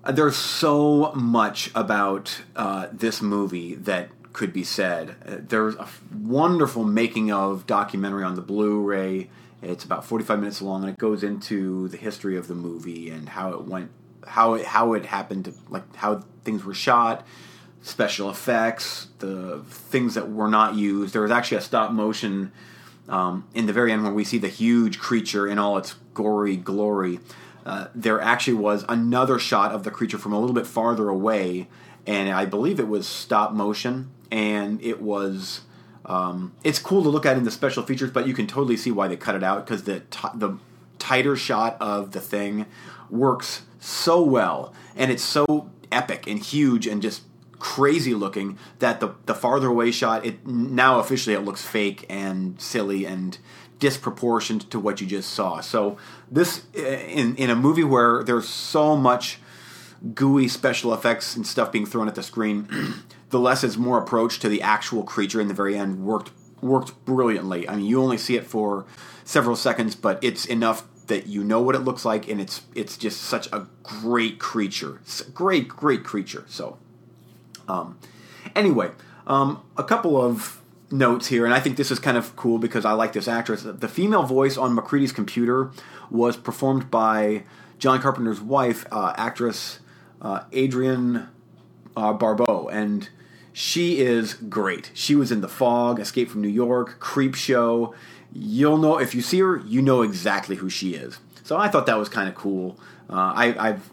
there's 0.07 0.37
so 0.37 1.13
much 1.15 1.71
about 1.75 2.43
uh, 2.55 2.89
this 2.93 3.23
movie 3.23 3.75
that 3.77 4.11
could 4.35 4.53
be 4.53 4.65
said. 4.65 5.49
There's 5.49 5.77
a 5.77 5.89
wonderful 6.13 6.85
making 6.85 7.33
of 7.33 7.67
documentary 7.67 8.25
on 8.25 8.35
the 8.35 8.43
Blu-ray 8.43 9.31
it's 9.65 9.85
about 9.85 10.05
45 10.05 10.39
minutes 10.39 10.63
long, 10.63 10.83
and 10.83 10.93
it 10.93 10.99
goes 10.99 11.23
into 11.23 11.89
the 11.89 11.97
history 11.97 12.37
of 12.37 12.49
the 12.49 12.55
movie 12.55 13.11
and 13.11 13.29
how 13.29 13.53
it 13.53 13.65
went, 13.65 13.91
how 14.27 14.55
it 14.55 14.67
how 14.67 14.93
it 14.95 15.07
happened, 15.07 15.53
like 15.69 15.95
how 15.97 16.23
things 16.45 16.65
were 16.65 16.75
shot, 16.75 17.27
special 17.83 18.31
effects, 18.31 19.09
the 19.19 19.63
things 19.69 20.15
that 20.15 20.31
were 20.31 20.49
not 20.49 20.75
used. 20.75 21.15
There 21.15 21.23
was 21.23 21.31
actually 21.31 21.59
a 21.59 21.63
stop 21.63 21.93
motion 21.93 22.53
um, 23.09 23.47
in 23.55 23.67
the 23.67 23.73
very 23.73 23.93
end 23.93 24.05
when 24.05 24.15
we 24.15 24.25
see 24.25 24.39
the 24.39 24.49
huge 24.49 24.99
creature 24.99 25.47
in 25.47 25.59
all 25.59 25.77
its 25.79 25.95
gory 26.15 26.57
glory. 26.57 27.21
Uh, 27.67 27.89
there 27.95 28.21
actually 28.21 28.55
was 28.55 28.85
another 28.89 29.39
shot 29.39 29.73
of 29.73 29.85
the 29.85 29.91
creature 29.91 30.19
from 30.19 30.33
a 30.33 30.39
little 30.39 30.55
bit 30.55 30.67
farther 30.67 31.09
away, 31.09 31.69
and 32.07 32.31
I 32.31 32.45
believe 32.45 32.79
it 32.79 32.89
was 32.89 33.07
stop 33.07 33.53
motion, 33.53 34.11
and 34.31 34.83
it 34.83 35.01
was 35.01 35.63
um, 36.07 36.53
it's 36.63 36.79
cool 36.79 37.03
to 37.03 37.09
look 37.09 37.25
at 37.27 37.37
in 37.37 37.45
the 37.45 37.51
special 37.51 37.83
features, 37.83 38.11
but 38.11 38.27
you 38.27 38.35
can 38.35 38.47
totally 38.47 38.77
see 38.77 38.91
why 38.91 39.09
they 39.09 39.17
cut 39.17 39.35
it 39.35 39.43
out 39.43 39.67
because 39.67 39.85
the 39.85 40.01
t- 40.01 40.29
the 40.35 40.59
tighter 40.99 41.37
shot 41.37 41.77
of 41.81 42.13
the 42.13 42.21
thing 42.21 42.67
works 43.11 43.63
so 43.81 44.23
well, 44.23 44.75
and 44.97 45.11
it's 45.11 45.23
so 45.23 45.71
epic 45.91 46.27
and 46.27 46.41
huge 46.41 46.87
and 46.87 47.01
just 47.03 47.23
crazy 47.59 48.15
looking 48.15 48.59
that 48.81 49.01
the 49.01 49.15
the 49.25 49.35
farther 49.35 49.69
away 49.69 49.91
shot 49.91 50.27
it 50.27 50.47
now 50.47 50.99
officially 50.99 51.35
it 51.35 51.41
looks 51.41 51.63
fake 51.63 52.05
and 52.11 52.61
silly 52.61 53.07
and 53.07 53.39
disproportioned 53.79 54.69
to 54.71 54.79
what 54.79 55.01
you 55.01 55.07
just 55.07 55.31
saw. 55.31 55.61
So 55.61 55.97
this 56.31 56.65
in 56.75 57.37
in 57.37 57.51
a 57.51 57.57
movie 57.57 57.85
where 57.85 58.23
there's 58.23 58.49
so 58.49 58.97
much 58.97 59.39
gooey 60.15 60.49
special 60.49 60.93
effects 60.93 61.35
and 61.35 61.47
stuff 61.47 61.73
being 61.73 61.87
thrown 61.87 62.09
at 62.09 62.15
the 62.15 62.23
screen 62.23 62.69
the 63.35 63.41
less 63.41 63.65
it's 63.65 63.77
more 63.77 63.99
approach 63.99 64.39
to 64.39 64.49
the 64.49 64.63
actual 64.63 65.03
creature 65.03 65.41
in 65.41 65.49
the 65.49 65.55
very 65.55 65.77
end 65.77 66.05
worked 66.05 66.31
worked 66.61 67.05
brilliantly. 67.05 67.69
I 67.69 67.75
mean, 67.75 67.85
you 67.85 68.01
only 68.01 68.17
see 68.17 68.37
it 68.37 68.47
for 68.47 68.87
several 69.25 69.57
seconds, 69.57 69.97
but 69.97 70.23
it's 70.23 70.45
enough 70.45 70.85
that 71.09 71.27
you 71.27 71.43
know 71.43 71.61
what 71.61 71.75
it 71.75 71.81
looks 71.81 72.05
like, 72.05 72.29
and 72.29 72.41
it's 72.41 72.63
it's 72.77 72.97
just 72.97 73.23
such 73.23 73.49
a 73.53 73.67
great 73.83 74.39
creature, 74.39 75.01
great 75.35 75.67
great 75.67 76.05
creature. 76.05 76.45
So, 76.47 76.79
um, 77.67 77.99
anyway, 78.55 78.93
um, 79.27 79.65
a 79.77 79.83
couple 79.83 80.17
of 80.17 80.63
notes 80.93 81.27
here, 81.27 81.45
and 81.45 81.53
I 81.53 81.59
think 81.59 81.77
this 81.77 81.91
is 81.91 81.99
kind 81.99 82.17
of 82.17 82.37
cool 82.37 82.59
because 82.59 82.85
I 82.85 82.93
like 82.93 83.15
this 83.15 83.27
actress. 83.27 83.65
The 83.65 83.89
female 83.89 84.23
voice 84.23 84.57
on 84.57 84.77
MacReady's 84.77 85.11
computer 85.11 85.73
was 86.09 86.37
performed 86.37 86.89
by 86.89 87.43
John 87.81 88.01
Carpenter's 88.01 88.41
wife, 88.41 88.87
uh, 88.93 89.13
actress 89.17 89.81
uh, 90.23 90.45
Adrienne 90.55 91.31
uh, 91.97 92.13
Barbeau, 92.13 92.69
and 92.69 93.09
she 93.57 94.01
is 94.01 94.35
great. 94.35 94.91
She 94.95 95.15
was 95.15 95.31
in 95.31 95.41
The 95.41 95.49
Fog, 95.49 96.01
Escape 96.01 96.29
from 96.29 96.43
New 96.43 96.49
York, 96.49 96.99
Creepshow. 96.99 97.95
You'll 98.33 98.79
know 98.79 98.99
if 98.99 99.15
you 99.15 99.23
see 99.23 99.39
her, 99.39 99.59
you 99.59 99.81
know 99.81 100.03
exactly 100.03 100.57
who 100.57 100.69
she 100.69 100.95
is. 100.95 101.21
So 101.45 101.57
I 101.57 101.69
thought 101.69 101.87
that 101.87 101.97
was 101.97 102.09
kind 102.09 102.29
of 102.29 102.35
cool. 102.35 102.77
Uh, 103.09 103.33
I, 103.33 103.69
I've 103.69 103.91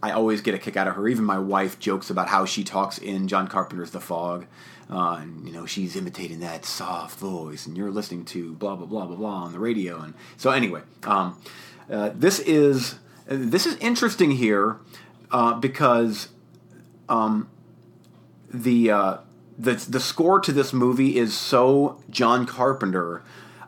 I 0.00 0.12
always 0.12 0.42
get 0.42 0.54
a 0.54 0.58
kick 0.58 0.76
out 0.76 0.86
of 0.86 0.94
her. 0.94 1.08
Even 1.08 1.24
my 1.24 1.40
wife 1.40 1.80
jokes 1.80 2.08
about 2.08 2.28
how 2.28 2.44
she 2.44 2.62
talks 2.62 2.98
in 2.98 3.26
John 3.26 3.48
Carpenter's 3.48 3.90
The 3.90 4.00
Fog. 4.00 4.46
Uh, 4.88 5.18
and 5.22 5.44
you 5.44 5.52
know 5.52 5.66
she's 5.66 5.96
imitating 5.96 6.38
that 6.40 6.64
soft 6.64 7.18
voice, 7.18 7.66
and 7.66 7.76
you're 7.76 7.90
listening 7.90 8.24
to 8.26 8.54
blah 8.54 8.76
blah 8.76 8.86
blah 8.86 9.06
blah 9.06 9.16
blah 9.16 9.42
on 9.42 9.52
the 9.52 9.58
radio. 9.58 10.00
And 10.00 10.14
so 10.36 10.50
anyway, 10.50 10.82
um, 11.02 11.36
uh, 11.90 12.10
this 12.14 12.38
is 12.38 13.00
this 13.26 13.66
is 13.66 13.76
interesting 13.78 14.30
here 14.30 14.78
uh, 15.32 15.54
because 15.54 16.28
um, 17.08 17.48
the 18.52 18.90
uh, 18.90 19.16
the 19.58 19.74
the 19.74 20.00
score 20.00 20.40
to 20.40 20.52
this 20.52 20.72
movie 20.72 21.16
is 21.18 21.36
so 21.36 22.02
John 22.10 22.46
Carpenter, 22.46 23.22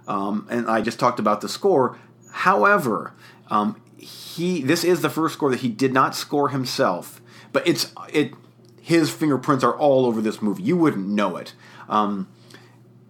um, 0.08 0.46
and 0.50 0.68
I 0.68 0.80
just 0.80 0.98
talked 0.98 1.18
about 1.18 1.40
the 1.40 1.48
score. 1.48 1.98
However, 2.32 3.12
um, 3.48 3.80
he 3.96 4.62
this 4.62 4.84
is 4.84 5.02
the 5.02 5.10
first 5.10 5.34
score 5.34 5.50
that 5.50 5.60
he 5.60 5.68
did 5.68 5.92
not 5.92 6.14
score 6.14 6.48
himself, 6.48 7.20
but 7.52 7.66
it's 7.66 7.92
it 8.12 8.32
his 8.80 9.10
fingerprints 9.10 9.62
are 9.62 9.76
all 9.76 10.06
over 10.06 10.20
this 10.20 10.42
movie. 10.42 10.62
You 10.62 10.76
wouldn't 10.76 11.06
know 11.06 11.36
it. 11.36 11.54
Um, 11.88 12.28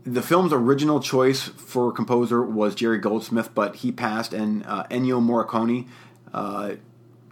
the 0.05 0.23
film's 0.23 0.53
original 0.53 1.01
choice 1.01 1.43
for 1.43 1.93
composer 1.93 2.43
was 2.43 2.75
Jerry 2.75 2.99
Goldsmith, 2.99 3.55
but 3.55 3.77
he 3.77 3.93
passed, 3.93 4.35
and 4.35 4.67
uh, 4.67 4.85
Ennio 4.91 5.23
Morricone 5.23 5.87
uh, 6.35 6.75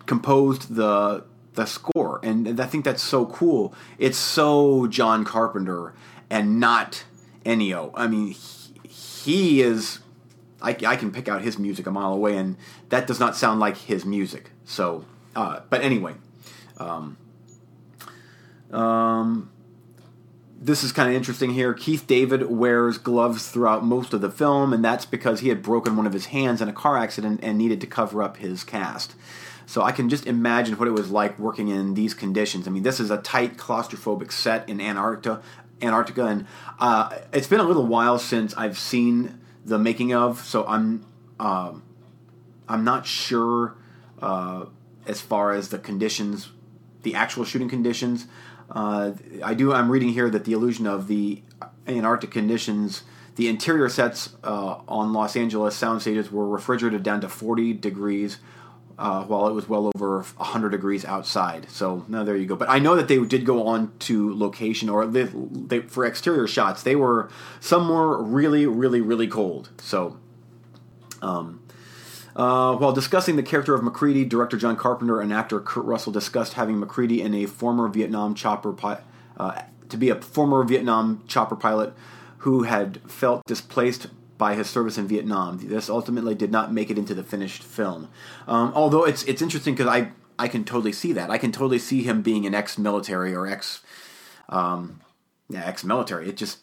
composed 0.07 0.75
the 0.75 1.25
the 1.55 1.67
score, 1.67 2.21
and 2.23 2.61
I 2.61 2.67
think 2.67 2.85
that's 2.85 3.03
so 3.03 3.27
cool. 3.27 3.75
It's 3.99 4.19
so 4.19 4.87
John 4.87 5.25
Carpenter 5.25 5.95
and 6.29 6.61
not 6.61 7.05
Ennio. 7.45 7.91
I 7.95 8.07
mean, 8.07 8.29
he, 8.29 8.89
he 8.89 9.63
is. 9.63 10.01
I, 10.63 10.77
I, 10.87 10.97
can 10.97 11.11
pick 11.11 11.27
out 11.27 11.41
his 11.41 11.59
music 11.59 11.87
a 11.87 11.91
mile 11.91 12.13
away, 12.13 12.37
and 12.37 12.57
that 12.91 13.07
does 13.07 13.19
not 13.19 13.35
sound 13.35 13.61
like 13.61 13.79
his 13.79 14.05
music. 14.05 14.51
So, 14.65 15.07
uh, 15.35 15.61
but 15.71 15.81
anyway, 15.81 16.15
um, 16.77 17.17
um, 18.71 19.51
this 20.61 20.85
is 20.85 20.93
kind 20.93 21.09
of 21.09 21.15
interesting 21.15 21.55
here. 21.55 21.73
Keith 21.73 22.07
David 22.07 22.51
wears 22.51 22.99
gloves 22.99 23.49
throughout 23.49 23.85
most 23.85 24.13
of 24.13 24.21
the 24.21 24.31
film, 24.31 24.75
and 24.75 24.85
that's 24.85 25.07
because 25.07 25.41
he 25.41 25.49
had 25.49 25.63
broken 25.63 25.97
one 25.97 26.07
of 26.07 26.13
his 26.13 26.27
hands 26.27 26.61
in 26.61 26.69
a 26.69 26.73
car 26.73 26.99
accident 26.99 27.41
and 27.43 27.57
needed 27.57 27.81
to 27.81 27.87
cover 27.87 28.23
up 28.23 28.37
his 28.37 28.63
cast. 28.63 29.15
So 29.71 29.83
I 29.83 29.93
can 29.93 30.09
just 30.09 30.27
imagine 30.27 30.77
what 30.79 30.89
it 30.89 30.91
was 30.91 31.13
like 31.13 31.39
working 31.39 31.69
in 31.69 31.95
these 31.95 32.13
conditions. 32.13 32.67
I 32.67 32.73
mean, 32.73 32.83
this 32.83 32.99
is 32.99 33.09
a 33.09 33.19
tight, 33.19 33.57
claustrophobic 33.57 34.33
set 34.33 34.69
in 34.69 34.81
Antarctica, 34.81 35.43
Antarctica, 35.81 36.27
and 36.27 36.47
uh, 36.81 37.17
it's 37.33 37.47
been 37.47 37.61
a 37.61 37.63
little 37.63 37.87
while 37.87 38.19
since 38.19 38.53
I've 38.57 38.77
seen 38.77 39.39
the 39.65 39.79
making 39.79 40.13
of, 40.13 40.41
so 40.41 40.67
I'm 40.67 41.07
uh, 41.39 41.75
I'm 42.69 42.83
not 42.83 43.07
sure 43.07 43.77
uh, 44.21 44.65
as 45.07 45.21
far 45.21 45.53
as 45.53 45.69
the 45.69 45.79
conditions, 45.79 46.51
the 47.05 47.15
actual 47.15 47.45
shooting 47.45 47.69
conditions. 47.69 48.27
Uh, 48.73 49.13
I 49.45 49.55
do. 49.55 49.73
I'm 49.73 49.89
reading 49.89 50.09
here 50.09 50.29
that 50.31 50.47
the 50.47 50.53
illusion 50.53 50.89
of 50.89 51.07
the 51.07 51.43
Antarctic 51.87 52.33
conditions 52.33 53.05
the 53.37 53.49
interior 53.49 53.89
sets 53.89 54.35
uh, 54.43 54.81
on 54.89 55.13
Los 55.13 55.37
Angeles 55.37 55.77
sound 55.77 56.03
stages 56.03 56.31
were 56.33 56.49
refrigerated 56.49 57.05
down 57.05 57.21
to 57.21 57.29
40 57.29 57.75
degrees 57.75 58.39
uh, 59.01 59.25
while 59.25 59.49
it 59.49 59.53
was 59.53 59.67
well 59.69 59.91
over 59.95 60.21
100 60.23 60.69
degrees 60.69 61.05
outside. 61.07 61.69
So 61.71 62.05
now 62.07 62.23
there 62.23 62.37
you 62.37 62.47
go. 62.47 62.55
But 62.55 62.69
I 62.69 62.79
know 62.79 62.95
that 62.97 63.09
they 63.09 63.19
did 63.25 63.45
go 63.47 63.67
on 63.67 63.93
to 64.01 64.33
location, 64.37 64.89
or 64.91 65.07
they, 65.07 65.25
they, 65.25 65.81
for 65.81 66.05
exterior 66.05 66.47
shots, 66.47 66.83
they 66.83 66.95
were 66.95 67.31
somewhere 67.61 68.19
really, 68.19 68.67
really, 68.67 69.01
really 69.01 69.27
cold. 69.27 69.71
So, 69.79 70.19
um, 71.23 71.61
Uh, 72.37 72.77
while 72.77 72.93
discussing 72.93 73.35
the 73.35 73.43
character 73.43 73.75
of 73.75 73.83
MacReady, 73.83 74.25
director 74.25 74.57
John 74.57 74.77
Carpenter 74.77 75.21
and 75.21 75.33
actor 75.33 75.59
Kurt 75.61 75.85
Russell 75.85 76.13
discussed 76.13 76.53
having 76.53 76.79
MacReady 76.79 77.21
in 77.21 77.35
a 77.35 77.47
former 77.47 77.89
Vietnam 77.89 78.35
chopper 78.35 78.73
pi- 78.73 79.01
uh, 79.37 79.63
to 79.89 79.97
be 79.97 80.11
a 80.11 80.15
former 80.15 80.63
Vietnam 80.63 81.23
chopper 81.27 81.57
pilot 81.57 81.93
who 82.39 82.63
had 82.63 83.01
felt 83.11 83.43
displaced 83.47 84.07
by 84.41 84.55
his 84.55 84.69
service 84.69 84.97
in 84.97 85.07
Vietnam. 85.07 85.59
This 85.63 85.91
ultimately 85.91 86.35
did 86.35 86.51
not 86.51 86.73
make 86.73 86.91
it 86.91 86.97
into 86.99 87.15
the 87.15 87.23
finished 87.23 87.63
film. 87.63 88.09
Um, 88.49 88.73
although 88.75 89.05
it's 89.05 89.23
it's 89.25 89.43
interesting 89.43 89.75
because 89.75 89.87
I 89.87 90.13
I 90.39 90.49
can 90.49 90.65
totally 90.65 90.93
see 90.93 91.13
that. 91.13 91.31
I 91.31 91.37
can 91.37 91.53
totally 91.53 91.79
see 91.79 92.03
him 92.03 92.23
being 92.23 92.47
an 92.47 92.55
ex-military 92.55 93.35
or 93.35 93.47
ex 93.47 93.83
um, 94.49 95.03
yeah 95.51 95.65
ex-military. 95.65 96.29
It 96.29 96.39
just 96.39 96.61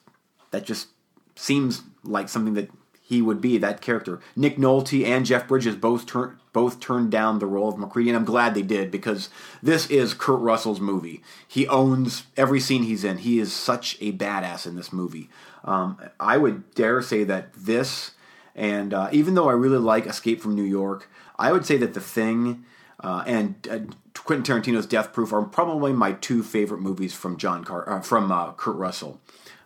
that 0.52 0.66
just 0.66 0.88
seems 1.36 1.84
like 2.04 2.28
something 2.28 2.56
that 2.56 2.72
he 3.00 3.22
would 3.22 3.40
be 3.40 3.58
that 3.60 3.80
character. 3.80 4.20
Nick 4.36 4.58
Nolte 4.58 5.06
and 5.06 5.26
Jeff 5.26 5.48
Bridges 5.48 5.76
both 5.76 6.06
turned 6.08 6.38
both 6.52 6.80
turned 6.80 7.12
down 7.12 7.38
the 7.38 7.46
role 7.46 7.70
of 7.70 7.78
MacReady, 7.78 8.10
and 8.10 8.18
I'm 8.18 8.26
glad 8.26 8.56
they 8.56 8.64
did 8.64 8.90
because 8.90 9.30
this 9.62 9.88
is 9.92 10.16
Kurt 10.16 10.40
Russell's 10.40 10.80
movie. 10.80 11.22
He 11.48 11.68
owns 11.68 12.24
every 12.36 12.60
scene 12.60 12.82
he's 12.82 13.04
in. 13.04 13.20
He 13.20 13.38
is 13.38 13.54
such 13.54 13.96
a 14.02 14.12
badass 14.12 14.66
in 14.66 14.76
this 14.76 14.92
movie. 14.92 15.30
Um, 15.68 15.98
I 16.20 16.38
would 16.38 16.74
dare 16.74 17.02
say 17.02 17.24
that 17.26 17.54
this, 17.54 18.12
and 18.56 18.94
uh, 18.94 19.10
even 19.12 19.36
though 19.36 19.50
I 19.50 19.54
really 19.54 19.78
like 19.78 20.06
Escape 20.08 20.42
from 20.42 20.56
New 20.56 20.64
York, 20.64 21.10
I 21.38 21.52
would 21.52 21.66
say 21.66 21.78
that 21.78 21.94
The 21.94 22.02
Thing 22.02 22.64
uh, 23.02 23.24
and 23.28 23.68
uh, 23.70 23.80
Quentin 24.16 24.44
Tarantino's 24.44 24.88
Death 24.88 25.14
Proof 25.14 25.32
are 25.34 25.44
probably 25.44 25.94
my 25.94 26.14
two 26.14 26.42
favorite 26.42 26.82
movies 26.82 27.14
from 27.14 27.38
John 27.38 27.64
Car- 27.64 27.88
uh, 27.88 28.02
from 28.02 28.32
uh, 28.32 28.54
Kurt 28.54 28.78
Russell. 28.78 29.22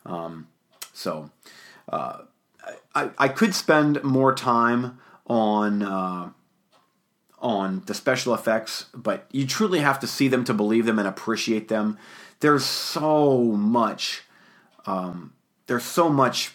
Um, 0.05 0.47
so. 0.93 1.31
Uh, 1.87 2.23
I, 2.93 3.09
I 3.17 3.27
could 3.27 3.55
spend 3.55 4.03
more 4.03 4.35
time 4.35 4.99
on 5.25 5.81
on 7.41 7.81
the 7.87 7.93
special 7.93 8.33
effects, 8.33 8.85
but 8.93 9.27
you 9.31 9.47
truly 9.47 9.79
have 9.79 9.99
to 9.99 10.07
see 10.07 10.27
them 10.27 10.43
to 10.45 10.53
believe 10.53 10.85
them 10.85 10.99
and 10.99 11.07
appreciate 11.07 11.67
them. 11.67 11.97
There's 12.39 12.65
so 12.65 13.41
much. 13.41 14.23
Um, 14.85 15.33
there's 15.67 15.83
so 15.83 16.09
much 16.09 16.53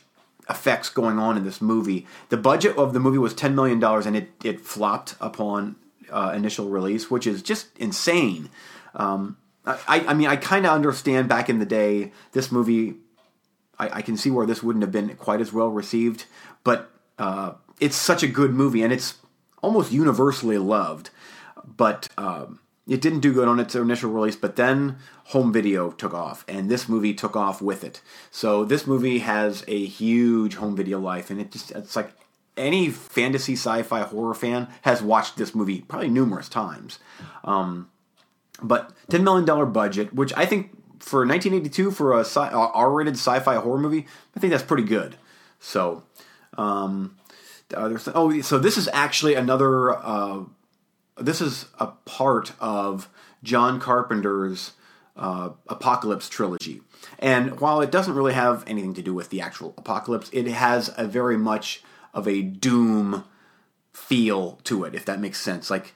effects 0.48 0.88
going 0.88 1.18
on 1.18 1.36
in 1.36 1.44
this 1.44 1.60
movie. 1.60 2.06
The 2.28 2.36
budget 2.36 2.76
of 2.76 2.92
the 2.92 3.00
movie 3.00 3.18
was 3.18 3.34
ten 3.34 3.54
million 3.54 3.80
dollars, 3.80 4.06
and 4.06 4.16
it 4.16 4.30
it 4.44 4.60
flopped 4.60 5.14
upon 5.20 5.76
uh, 6.10 6.32
initial 6.34 6.68
release, 6.68 7.10
which 7.10 7.26
is 7.26 7.42
just 7.42 7.76
insane. 7.78 8.50
Um, 8.94 9.36
I, 9.66 10.04
I 10.06 10.14
mean, 10.14 10.28
I 10.28 10.36
kind 10.36 10.64
of 10.64 10.72
understand 10.72 11.28
back 11.28 11.50
in 11.50 11.58
the 11.58 11.66
day, 11.66 12.12
this 12.32 12.52
movie 12.52 12.94
I, 13.78 13.98
I, 13.98 14.02
can 14.02 14.16
see 14.16 14.30
where 14.30 14.46
this 14.46 14.62
wouldn't 14.62 14.82
have 14.82 14.92
been 14.92 15.14
quite 15.16 15.40
as 15.40 15.52
well 15.52 15.68
received, 15.68 16.25
but 16.64 16.90
uh, 17.18 17.52
it's 17.80 17.96
such 17.96 18.22
a 18.22 18.28
good 18.28 18.52
movie 18.52 18.82
and 18.82 18.92
it's 18.92 19.14
almost 19.62 19.92
universally 19.92 20.58
loved. 20.58 21.10
But 21.64 22.08
um, 22.16 22.60
it 22.86 23.00
didn't 23.00 23.20
do 23.20 23.32
good 23.32 23.48
on 23.48 23.58
its 23.58 23.74
initial 23.74 24.10
release, 24.10 24.36
but 24.36 24.56
then 24.56 24.98
home 25.26 25.52
video 25.52 25.90
took 25.90 26.14
off, 26.14 26.44
and 26.46 26.70
this 26.70 26.88
movie 26.88 27.14
took 27.14 27.34
off 27.34 27.60
with 27.60 27.82
it. 27.82 28.00
So 28.30 28.64
this 28.64 28.86
movie 28.86 29.18
has 29.18 29.64
a 29.66 29.86
huge 29.86 30.54
home 30.54 30.76
video 30.76 31.00
life, 31.00 31.30
and 31.30 31.40
it 31.40 31.50
just 31.50 31.72
it's 31.72 31.96
like 31.96 32.12
any 32.56 32.88
fantasy, 32.90 33.54
sci-fi, 33.54 34.02
horror 34.02 34.34
fan 34.34 34.68
has 34.82 35.02
watched 35.02 35.36
this 35.36 35.54
movie 35.54 35.80
probably 35.82 36.08
numerous 36.08 36.48
times. 36.48 36.98
Um, 37.44 37.90
but 38.62 38.92
ten 39.10 39.24
million 39.24 39.44
dollar 39.44 39.66
budget, 39.66 40.14
which 40.14 40.32
I 40.36 40.46
think 40.46 40.70
for 41.00 41.26
1982 41.26 41.90
for 41.90 42.14
a 42.14 42.20
sci- 42.20 42.50
R-rated 42.52 43.14
sci-fi 43.14 43.56
horror 43.56 43.78
movie, 43.78 44.06
I 44.36 44.40
think 44.40 44.52
that's 44.52 44.62
pretty 44.62 44.84
good. 44.84 45.16
So, 45.58 46.04
um, 46.56 47.16
oh, 47.74 48.40
so 48.42 48.58
this 48.58 48.76
is 48.76 48.88
actually 48.92 49.34
another. 49.34 49.96
Uh, 49.96 50.44
this 51.16 51.40
is 51.40 51.66
a 51.78 51.88
part 51.88 52.52
of 52.61 53.08
John 53.42 53.80
Carpenter's 53.80 54.73
uh, 55.16 55.50
Apocalypse 55.68 56.28
trilogy, 56.28 56.82
and 57.19 57.60
while 57.60 57.80
it 57.80 57.90
doesn't 57.90 58.14
really 58.14 58.34
have 58.34 58.64
anything 58.67 58.95
to 58.95 59.02
do 59.02 59.14
with 59.14 59.30
the 59.30 59.40
actual 59.40 59.75
apocalypse, 59.78 60.28
it 60.32 60.47
has 60.47 60.93
a 60.97 61.06
very 61.06 61.36
much 61.36 61.82
of 62.12 62.28
a 62.28 62.43
doom 62.43 63.25
feel 63.93 64.60
to 64.64 64.84
it, 64.84 64.95
if 64.95 65.04
that 65.06 65.21
makes 65.21 65.40
sense. 65.40 65.71
Like 65.71 65.95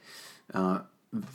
uh, 0.53 0.79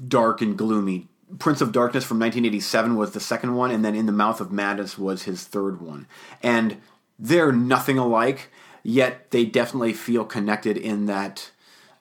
dark 0.07 0.41
and 0.41 0.57
gloomy, 0.57 1.09
Prince 1.39 1.61
of 1.61 1.73
Darkness 1.73 2.05
from 2.05 2.19
1987 2.19 2.97
was 2.97 3.13
the 3.13 3.21
second 3.21 3.55
one, 3.55 3.71
and 3.71 3.85
then 3.85 3.95
In 3.95 4.07
the 4.07 4.13
Mouth 4.13 4.41
of 4.41 4.53
Madness 4.53 4.99
was 4.99 5.25
his 5.25 5.45
third 5.45 5.81
one. 5.81 6.07
And 6.43 6.79
they're 7.19 7.53
nothing 7.53 7.99
alike, 7.99 8.51
yet 8.83 9.31
they 9.31 9.45
definitely 9.45 9.93
feel 9.93 10.25
connected 10.25 10.77
in 10.77 11.07
that 11.07 11.51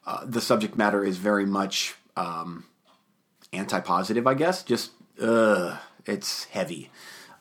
uh, 0.05 0.25
the 0.25 0.41
subject 0.41 0.77
matter 0.77 1.03
is 1.03 1.17
very 1.17 1.45
much 1.45 1.95
um, 2.15 2.65
anti 3.51 3.79
positive, 3.79 4.27
I 4.27 4.33
guess. 4.33 4.63
Just, 4.63 4.91
uh, 5.21 5.77
it's 6.05 6.45
heavy. 6.45 6.89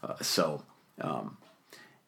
Uh, 0.02 0.16
so, 0.22 0.62
um, 1.00 1.36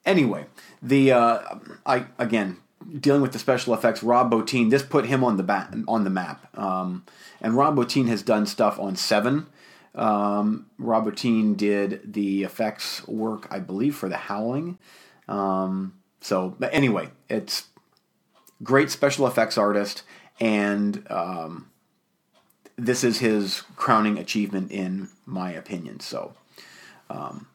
anyway, 0.05 0.47
the, 0.83 1.12
uh, 1.12 1.40
I, 1.85 2.07
again, 2.19 2.59
dealing 2.99 3.23
with 3.23 3.33
the 3.33 3.38
special 3.38 3.75
effects, 3.75 4.03
Rob 4.03 4.31
Bottin, 4.31 4.71
this 4.71 4.83
put 4.83 5.07
him 5.07 5.25
on 5.25 5.37
the, 5.37 5.42
ba- 5.42 5.71
on 5.88 6.05
the 6.05 6.11
map. 6.11 6.57
Um, 6.57 7.05
and 7.40 7.57
Rob 7.57 7.77
Bottin 7.77 8.09
has 8.09 8.23
done 8.23 8.47
stuff 8.47 8.79
on 8.79 8.97
Seven 8.97 9.47
um, 9.97 10.66
Rob 10.79 11.07
Bottin 11.07 11.57
did 11.57 12.12
the 12.12 12.45
effects 12.45 13.07
work, 13.09 13.49
I 13.51 13.59
believe, 13.59 13.97
for 13.97 14.09
The 14.09 14.16
Howling. 14.16 14.79
Um, 15.27 15.95
so, 16.21 16.55
but 16.59 16.73
anyway, 16.73 17.09
it's 17.29 17.69
great 18.62 18.90
special 18.90 19.27
effects 19.27 19.57
artist, 19.57 20.03
and 20.40 21.07
um, 21.11 21.70
this 22.77 23.03
is 23.03 23.18
his 23.18 23.62
crowning 23.77 24.18
achievement, 24.18 24.70
in 24.70 25.09
my 25.25 25.53
opinion. 25.53 26.01
So, 26.01 26.35
um, 27.09 27.49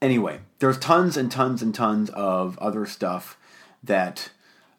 anyway, 0.00 0.40
there's 0.58 0.78
tons 0.78 1.16
and 1.16 1.30
tons 1.30 1.62
and 1.62 1.74
tons 1.74 2.10
of 2.10 2.58
other 2.58 2.84
stuff 2.86 3.36
that 3.82 4.30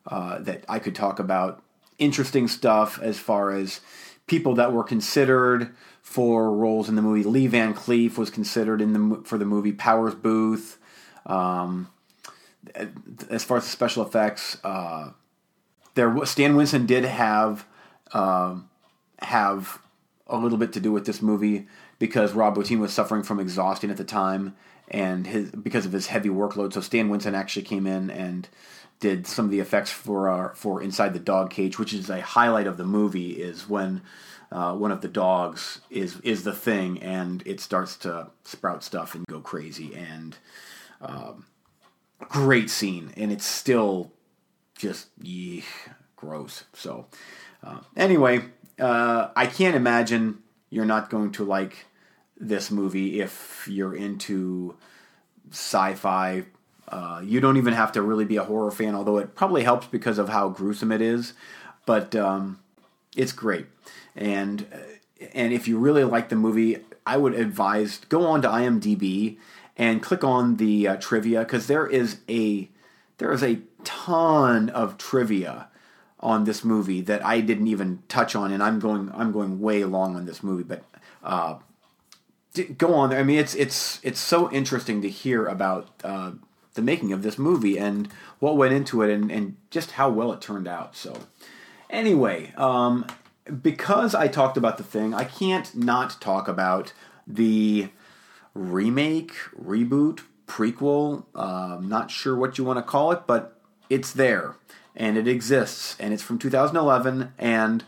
uh, 0.08 0.40
that 0.40 0.66
I 0.68 0.80
could 0.80 0.96
talk 0.96 1.20
about. 1.20 1.64
Interesting 1.98 2.48
stuff 2.48 3.00
as 3.02 3.20
far 3.20 3.52
as 3.52 3.80
people 4.28 4.56
that 4.56 4.74
were 4.74 4.84
considered 4.84 5.74
for 6.02 6.54
roles 6.54 6.90
in 6.90 6.96
the 6.96 7.02
movie. 7.02 7.24
Lee 7.24 7.48
Van 7.48 7.74
Cleef 7.74 8.18
was 8.18 8.30
considered 8.30 8.82
in 8.82 8.94
the 8.94 9.22
for 9.24 9.38
the 9.38 9.46
movie. 9.46 9.72
Powers 9.72 10.16
Boothe. 10.16 10.76
Um, 11.26 11.90
as 13.30 13.44
far 13.44 13.58
as 13.58 13.64
the 13.64 13.70
special 13.70 14.06
effects, 14.06 14.58
uh, 14.64 15.12
there 15.96 16.26
Stan 16.26 16.56
Winston 16.56 16.86
did 16.86 17.06
have 17.06 17.66
uh, 18.14 18.56
have 19.20 19.80
a 20.28 20.38
little 20.38 20.58
bit 20.58 20.74
to 20.74 20.80
do 20.80 20.92
with 20.92 21.06
this 21.06 21.22
movie 21.22 21.68
because 22.00 22.34
Rob 22.34 22.56
Bottin 22.56 22.80
was 22.80 22.94
suffering 22.94 23.24
from 23.24 23.40
exhaustion 23.40 23.90
at 23.90 23.98
the 23.98 24.04
time 24.04 24.56
and 24.90 25.28
his 25.28 25.52
because 25.52 25.86
of 25.86 25.92
his 25.92 26.08
heavy 26.08 26.30
workload. 26.30 26.74
So 26.74 26.82
Stan 26.82 27.10
Winston 27.10 27.36
actually 27.36 27.64
came 27.64 27.88
in 27.88 28.10
and 28.10 28.48
did 29.00 29.28
some 29.28 29.46
of 29.46 29.52
the 29.52 29.60
effects 29.60 29.92
for 29.92 30.30
uh, 30.30 30.54
for 30.54 30.82
Inside 30.82 31.14
the 31.14 31.20
Dog 31.20 31.50
Cage, 31.50 31.80
which 31.80 31.94
is 31.94 32.10
a 32.10 32.22
highlight 32.22 32.68
of 32.68 32.78
the 32.78 32.86
movie. 32.86 33.42
Is 33.42 33.68
when 33.68 34.02
uh, 34.52 34.76
one 34.76 34.92
of 34.92 35.02
the 35.02 35.08
dogs 35.08 35.82
is 35.90 36.20
is 36.22 36.44
the 36.44 36.54
thing, 36.54 37.02
and 37.02 37.44
it 37.46 37.60
starts 37.60 37.98
to 37.98 38.28
sprout 38.44 38.84
stuff 38.84 39.16
and 39.16 39.26
go 39.28 39.40
crazy. 39.40 39.94
And 39.96 40.38
um, 41.02 41.46
great 42.20 42.70
scene, 42.70 43.14
and 43.18 43.32
it's 43.32 43.46
still 43.46 44.12
just 44.78 45.08
yeah, 45.22 45.62
gross. 46.16 46.64
So 46.74 47.08
uh, 47.64 47.80
anyway, 47.96 48.46
uh, 48.80 49.30
I 49.36 49.48
can't 49.48 49.76
imagine 49.76 50.40
you're 50.70 50.86
not 50.86 51.10
going 51.10 51.32
to 51.34 51.44
like 51.44 51.86
this 52.38 52.72
movie 52.72 53.22
if 53.22 53.68
you're 53.70 53.96
into 53.96 54.76
sci-fi. 55.52 56.46
Uh, 56.88 57.22
you 57.24 57.40
don't 57.40 57.58
even 57.58 57.74
have 57.74 57.92
to 57.94 58.02
really 58.02 58.26
be 58.26 58.38
a 58.38 58.44
horror 58.44 58.72
fan, 58.72 58.94
although 58.94 59.18
it 59.18 59.36
probably 59.36 59.64
helps 59.64 59.88
because 59.88 60.18
of 60.18 60.30
how 60.30 60.50
gruesome 60.50 60.92
it 60.92 61.02
is. 61.02 61.34
But 61.86 62.16
um, 62.16 62.60
it's 63.16 63.32
great 63.32 63.68
and 64.16 64.66
and 65.34 65.54
if 65.54 65.68
you 65.68 65.78
really 65.78 66.04
like 66.04 66.30
the 66.30 66.36
movie, 66.36 66.78
I 67.06 67.18
would 67.18 67.34
advise 67.34 68.00
go 68.10 68.26
on 68.26 68.42
to 68.44 68.48
IMDb 68.48 69.38
and 69.78 70.02
click 70.02 70.24
on 70.24 70.58
the 70.58 70.88
uh, 70.88 70.96
trivia 70.98 71.40
because 71.40 71.68
there 71.68 71.88
is 71.88 72.18
a 72.30 72.70
there 73.18 73.32
is 73.32 73.44
a 73.44 73.60
ton 73.84 74.70
of 74.70 74.98
trivia 74.98 75.68
on 76.20 76.46
this 76.46 76.64
movie 76.64 77.02
that 77.02 77.24
I 77.26 77.42
didn't 77.42 77.68
even 77.68 78.02
touch 78.08 78.36
on, 78.36 78.52
and 78.52 78.64
I'm 78.64 78.80
going 78.80 79.12
I'm 79.14 79.32
going 79.32 79.60
way 79.60 79.84
long 79.84 80.16
on 80.16 80.26
this 80.26 80.42
movie, 80.42 80.64
but 80.64 80.84
uh, 81.24 81.58
go 82.78 82.94
on. 82.94 83.14
I 83.14 83.24
mean, 83.24 83.40
it's 83.40 83.56
it's 83.56 84.00
it's 84.04 84.20
so 84.20 84.52
interesting 84.52 85.02
to 85.02 85.10
hear 85.10 85.46
about 85.46 85.90
uh, 86.04 86.32
the 86.74 86.82
making 86.82 87.12
of 87.12 87.24
this 87.24 87.38
movie 87.38 87.78
and 87.78 88.08
what 88.40 88.58
went 88.58 88.74
into 88.74 89.02
it, 89.02 89.14
and, 89.14 89.32
and 89.32 89.58
just 89.70 89.92
how 89.92 90.10
well 90.10 90.32
it 90.32 90.42
turned 90.42 90.68
out. 90.68 90.96
So, 90.96 91.18
anyway, 91.90 92.54
um, 92.56 93.06
because 93.62 94.16
I 94.16 94.28
talked 94.28 94.58
about 94.58 94.78
the 94.78 94.84
thing, 94.84 95.14
I 95.14 95.26
can't 95.26 95.76
not 95.76 96.22
talk 96.22 96.48
about 96.48 96.94
the 97.28 97.90
remake, 98.54 99.34
reboot, 99.60 100.22
prequel. 100.48 101.26
Uh, 101.36 101.78
not 101.82 102.12
sure 102.12 102.36
what 102.36 102.58
you 102.58 102.64
want 102.64 102.78
to 102.78 102.84
call 102.84 103.12
it, 103.12 103.22
but 103.28 103.60
it's 103.90 104.12
there. 104.12 104.56
and 104.96 105.18
it 105.18 105.28
exists, 105.28 105.96
and 106.00 106.14
it's 106.14 106.22
from 106.24 106.38
2011, 106.38 107.34
and 107.40 107.84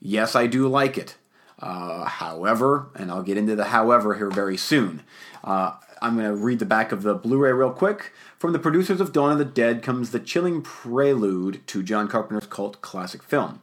yes, 0.00 0.34
I 0.34 0.46
do 0.46 0.66
like 0.68 0.98
it. 0.98 1.16
Uh, 1.60 2.04
however, 2.04 2.88
and 2.94 3.10
I'll 3.10 3.22
get 3.22 3.36
into 3.36 3.56
the 3.56 3.66
however 3.66 4.14
here 4.14 4.30
very 4.30 4.56
soon. 4.56 5.02
Uh, 5.42 5.74
I'm 6.00 6.16
going 6.16 6.28
to 6.28 6.34
read 6.36 6.60
the 6.60 6.64
back 6.66 6.92
of 6.92 7.02
the 7.02 7.14
Blu 7.14 7.38
ray 7.38 7.52
real 7.52 7.72
quick. 7.72 8.12
From 8.38 8.52
the 8.52 8.58
producers 8.60 9.00
of 9.00 9.12
Dawn 9.12 9.32
of 9.32 9.38
the 9.38 9.44
Dead 9.44 9.82
comes 9.82 10.10
the 10.10 10.20
chilling 10.20 10.62
prelude 10.62 11.66
to 11.68 11.82
John 11.82 12.06
Carpenter's 12.06 12.46
cult 12.46 12.80
classic 12.80 13.22
film. 13.24 13.60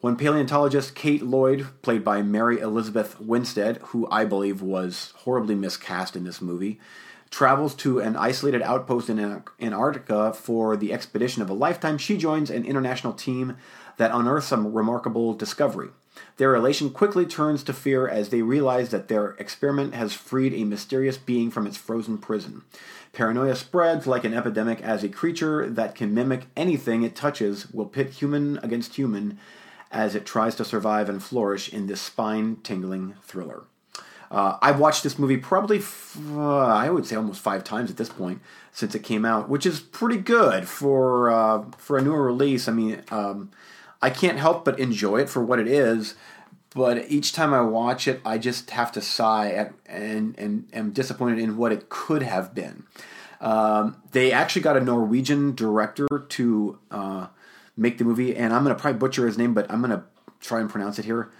When 0.00 0.16
paleontologist 0.16 0.94
Kate 0.94 1.22
Lloyd, 1.22 1.66
played 1.82 2.04
by 2.04 2.22
Mary 2.22 2.60
Elizabeth 2.60 3.20
Winstead, 3.20 3.78
who 3.86 4.06
I 4.10 4.24
believe 4.24 4.62
was 4.62 5.12
horribly 5.18 5.56
miscast 5.56 6.14
in 6.14 6.22
this 6.22 6.40
movie, 6.40 6.78
travels 7.30 7.74
to 7.76 7.98
an 8.00 8.16
isolated 8.16 8.62
outpost 8.62 9.10
in 9.10 9.42
Antarctica 9.60 10.32
for 10.32 10.76
the 10.76 10.92
expedition 10.92 11.42
of 11.42 11.50
a 11.50 11.54
lifetime, 11.54 11.98
she 11.98 12.16
joins 12.16 12.50
an 12.50 12.64
international 12.64 13.12
team 13.12 13.56
that 13.96 14.10
unearths 14.12 14.48
some 14.48 14.72
remarkable 14.72 15.34
discovery. 15.34 15.88
Their 16.38 16.50
relation 16.50 16.90
quickly 16.90 17.26
turns 17.26 17.62
to 17.64 17.72
fear 17.72 18.08
as 18.08 18.30
they 18.30 18.42
realize 18.42 18.90
that 18.90 19.08
their 19.08 19.30
experiment 19.32 19.94
has 19.94 20.14
freed 20.14 20.54
a 20.54 20.64
mysterious 20.64 21.18
being 21.18 21.50
from 21.50 21.66
its 21.66 21.76
frozen 21.76 22.18
prison. 22.18 22.62
Paranoia 23.12 23.56
spreads 23.56 24.06
like 24.06 24.24
an 24.24 24.34
epidemic 24.34 24.80
as 24.82 25.02
a 25.02 25.08
creature 25.08 25.68
that 25.68 25.94
can 25.94 26.14
mimic 26.14 26.46
anything 26.56 27.02
it 27.02 27.16
touches 27.16 27.70
will 27.70 27.86
pit 27.86 28.10
human 28.10 28.58
against 28.58 28.96
human 28.96 29.38
as 29.90 30.14
it 30.14 30.26
tries 30.26 30.54
to 30.56 30.64
survive 30.64 31.08
and 31.08 31.22
flourish 31.22 31.72
in 31.72 31.86
this 31.86 32.00
spine 32.00 32.56
tingling 32.62 33.14
thriller. 33.22 33.64
Uh, 34.30 34.58
I've 34.60 34.78
watched 34.78 35.02
this 35.02 35.18
movie 35.18 35.36
probably, 35.36 35.78
f- 35.78 36.18
uh, 36.32 36.66
I 36.66 36.90
would 36.90 37.06
say 37.06 37.16
almost 37.16 37.40
five 37.40 37.62
times 37.64 37.90
at 37.90 37.96
this 37.96 38.08
point 38.08 38.40
since 38.72 38.94
it 38.94 39.02
came 39.02 39.24
out, 39.24 39.48
which 39.48 39.64
is 39.64 39.80
pretty 39.80 40.18
good 40.18 40.68
for 40.68 41.30
uh, 41.30 41.64
for 41.78 41.96
a 41.96 42.02
newer 42.02 42.22
release. 42.22 42.68
I 42.68 42.72
mean, 42.72 43.02
um, 43.10 43.50
I 44.02 44.10
can't 44.10 44.38
help 44.38 44.64
but 44.64 44.78
enjoy 44.78 45.20
it 45.20 45.28
for 45.28 45.42
what 45.42 45.58
it 45.58 45.68
is, 45.68 46.14
but 46.74 47.10
each 47.10 47.32
time 47.32 47.54
I 47.54 47.62
watch 47.62 48.06
it, 48.06 48.20
I 48.24 48.38
just 48.38 48.70
have 48.70 48.92
to 48.92 49.00
sigh 49.00 49.52
at, 49.52 49.72
and 49.86 50.38
and 50.38 50.68
am 50.72 50.90
disappointed 50.90 51.38
in 51.38 51.56
what 51.56 51.72
it 51.72 51.88
could 51.88 52.22
have 52.22 52.54
been. 52.54 52.84
Um, 53.40 53.96
they 54.12 54.32
actually 54.32 54.62
got 54.62 54.76
a 54.76 54.80
Norwegian 54.80 55.54
director 55.54 56.06
to 56.10 56.78
uh, 56.90 57.26
make 57.76 57.98
the 57.98 58.04
movie, 58.04 58.34
and 58.36 58.52
I'm 58.52 58.64
going 58.64 58.74
to 58.74 58.80
probably 58.80 58.98
butcher 58.98 59.26
his 59.26 59.38
name, 59.38 59.54
but 59.54 59.70
I'm 59.70 59.80
going 59.80 59.90
to 59.90 60.04
try 60.40 60.60
and 60.60 60.68
pronounce 60.70 60.98
it 60.98 61.04
here. 61.04 61.30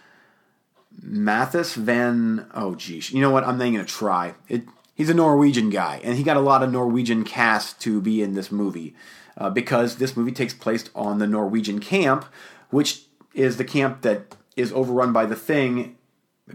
Matthijs 1.04 1.74
Van. 1.74 2.46
Oh, 2.54 2.74
geez. 2.74 3.10
You 3.12 3.20
know 3.20 3.30
what? 3.30 3.44
I'm 3.44 3.58
not 3.58 3.64
going 3.64 3.78
to 3.78 3.84
try. 3.84 4.34
It, 4.48 4.64
he's 4.94 5.10
a 5.10 5.14
Norwegian 5.14 5.70
guy, 5.70 6.00
and 6.02 6.16
he 6.16 6.22
got 6.22 6.36
a 6.36 6.40
lot 6.40 6.62
of 6.62 6.72
Norwegian 6.72 7.24
cast 7.24 7.80
to 7.82 8.00
be 8.00 8.22
in 8.22 8.34
this 8.34 8.50
movie 8.50 8.94
uh, 9.36 9.50
because 9.50 9.96
this 9.96 10.16
movie 10.16 10.32
takes 10.32 10.54
place 10.54 10.88
on 10.94 11.18
the 11.18 11.26
Norwegian 11.26 11.78
camp, 11.78 12.24
which 12.70 13.02
is 13.34 13.56
the 13.56 13.64
camp 13.64 14.02
that 14.02 14.34
is 14.56 14.72
overrun 14.72 15.12
by 15.12 15.26
the 15.26 15.36
Thing 15.36 15.96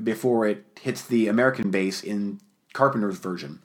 before 0.04 0.48
it 0.48 0.66
hits 0.82 1.06
the 1.06 1.28
American 1.28 1.70
base 1.70 2.04
in 2.04 2.40
Carpenter's 2.74 3.18
version. 3.18 3.60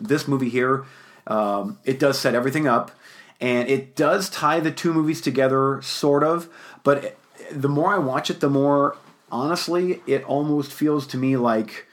This 0.00 0.28
movie 0.28 0.48
here, 0.48 0.84
um, 1.26 1.78
it 1.84 1.98
does 1.98 2.18
set 2.18 2.34
everything 2.34 2.66
up, 2.66 2.92
and 3.40 3.68
it 3.68 3.96
does 3.96 4.30
tie 4.30 4.60
the 4.60 4.70
two 4.70 4.94
movies 4.94 5.20
together, 5.20 5.80
sort 5.82 6.22
of. 6.22 6.48
But 6.84 7.18
the 7.50 7.68
more 7.68 7.92
I 7.92 7.98
watch 7.98 8.30
it, 8.30 8.40
the 8.40 8.48
more 8.48 8.96
honestly, 9.30 10.00
it 10.06 10.24
almost 10.24 10.72
feels 10.72 11.06
to 11.08 11.16
me 11.16 11.36
like 11.36 11.86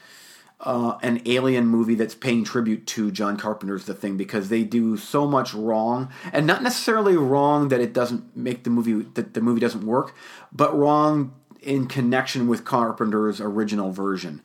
uh, 0.63 0.97
an 1.01 1.21
alien 1.25 1.67
movie 1.67 1.95
that's 1.95 2.15
paying 2.15 2.43
tribute 2.43 2.87
to 2.87 3.11
John 3.11 3.37
Carpenter's 3.37 3.85
The 3.85 3.93
Thing 3.93 4.15
because 4.15 4.49
they 4.49 4.63
do 4.63 4.95
so 4.97 5.27
much 5.27 5.53
wrong, 5.53 6.09
and 6.31 6.47
not 6.47 6.63
necessarily 6.63 7.17
wrong 7.17 7.67
that 7.67 7.81
it 7.81 7.93
doesn't 7.93 8.35
make 8.35 8.63
the 8.63 8.69
movie 8.69 9.05
that 9.13 9.33
the 9.33 9.41
movie 9.41 9.59
doesn't 9.59 9.85
work, 9.85 10.15
but 10.51 10.77
wrong 10.77 11.33
in 11.61 11.87
connection 11.87 12.47
with 12.47 12.65
Carpenter's 12.65 13.41
original 13.41 13.91
version. 13.91 14.41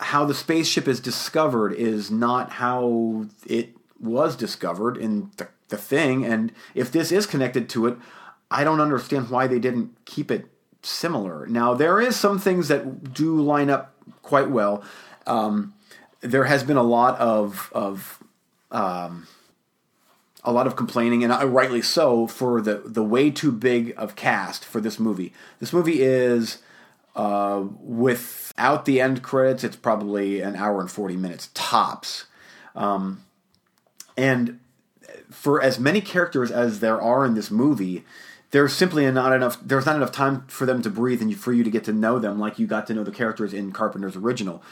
How 0.00 0.24
the 0.24 0.34
spaceship 0.34 0.88
is 0.88 0.98
discovered 0.98 1.72
is 1.72 2.10
not 2.10 2.52
how 2.52 3.26
it 3.46 3.76
was 4.00 4.34
discovered 4.34 4.96
in 4.96 5.30
the, 5.36 5.48
the 5.68 5.76
thing, 5.76 6.24
and 6.24 6.52
if 6.74 6.90
this 6.90 7.12
is 7.12 7.26
connected 7.26 7.68
to 7.70 7.86
it, 7.86 7.96
I 8.50 8.64
don't 8.64 8.80
understand 8.80 9.30
why 9.30 9.46
they 9.46 9.60
didn't 9.60 9.96
keep 10.04 10.32
it 10.32 10.46
similar. 10.82 11.46
Now 11.46 11.74
there 11.74 12.00
is 12.00 12.16
some 12.16 12.38
things 12.38 12.68
that 12.68 13.12
do 13.14 13.40
line 13.40 13.70
up 13.70 13.94
quite 14.22 14.50
well. 14.50 14.82
Um, 15.26 15.74
there 16.20 16.44
has 16.44 16.62
been 16.62 16.76
a 16.76 16.82
lot 16.82 17.18
of 17.18 17.70
of 17.72 18.22
um, 18.70 19.26
a 20.44 20.52
lot 20.52 20.66
of 20.66 20.76
complaining, 20.76 21.24
and 21.24 21.52
rightly 21.52 21.82
so, 21.82 22.26
for 22.26 22.60
the 22.60 22.82
the 22.84 23.02
way 23.02 23.30
too 23.30 23.52
big 23.52 23.94
of 23.96 24.16
cast 24.16 24.64
for 24.64 24.80
this 24.80 24.98
movie. 24.98 25.32
This 25.58 25.72
movie 25.72 26.02
is 26.02 26.58
uh, 27.16 27.64
without 27.80 28.84
the 28.84 29.00
end 29.00 29.22
credits, 29.22 29.64
it's 29.64 29.76
probably 29.76 30.40
an 30.40 30.56
hour 30.56 30.80
and 30.80 30.90
forty 30.90 31.16
minutes 31.16 31.50
tops, 31.54 32.26
um, 32.74 33.24
and 34.16 34.60
for 35.30 35.62
as 35.62 35.78
many 35.78 36.00
characters 36.00 36.50
as 36.50 36.80
there 36.80 37.00
are 37.00 37.24
in 37.24 37.34
this 37.34 37.50
movie, 37.50 38.04
there's 38.50 38.72
simply 38.72 39.10
not 39.10 39.32
enough 39.32 39.58
there's 39.62 39.86
not 39.86 39.96
enough 39.96 40.12
time 40.12 40.44
for 40.48 40.66
them 40.66 40.82
to 40.82 40.90
breathe 40.90 41.22
and 41.22 41.38
for 41.38 41.52
you 41.52 41.64
to 41.64 41.70
get 41.70 41.84
to 41.84 41.92
know 41.92 42.18
them 42.18 42.38
like 42.38 42.58
you 42.58 42.66
got 42.66 42.86
to 42.88 42.94
know 42.94 43.04
the 43.04 43.10
characters 43.10 43.52
in 43.52 43.72
Carpenter's 43.72 44.16
original. 44.16 44.62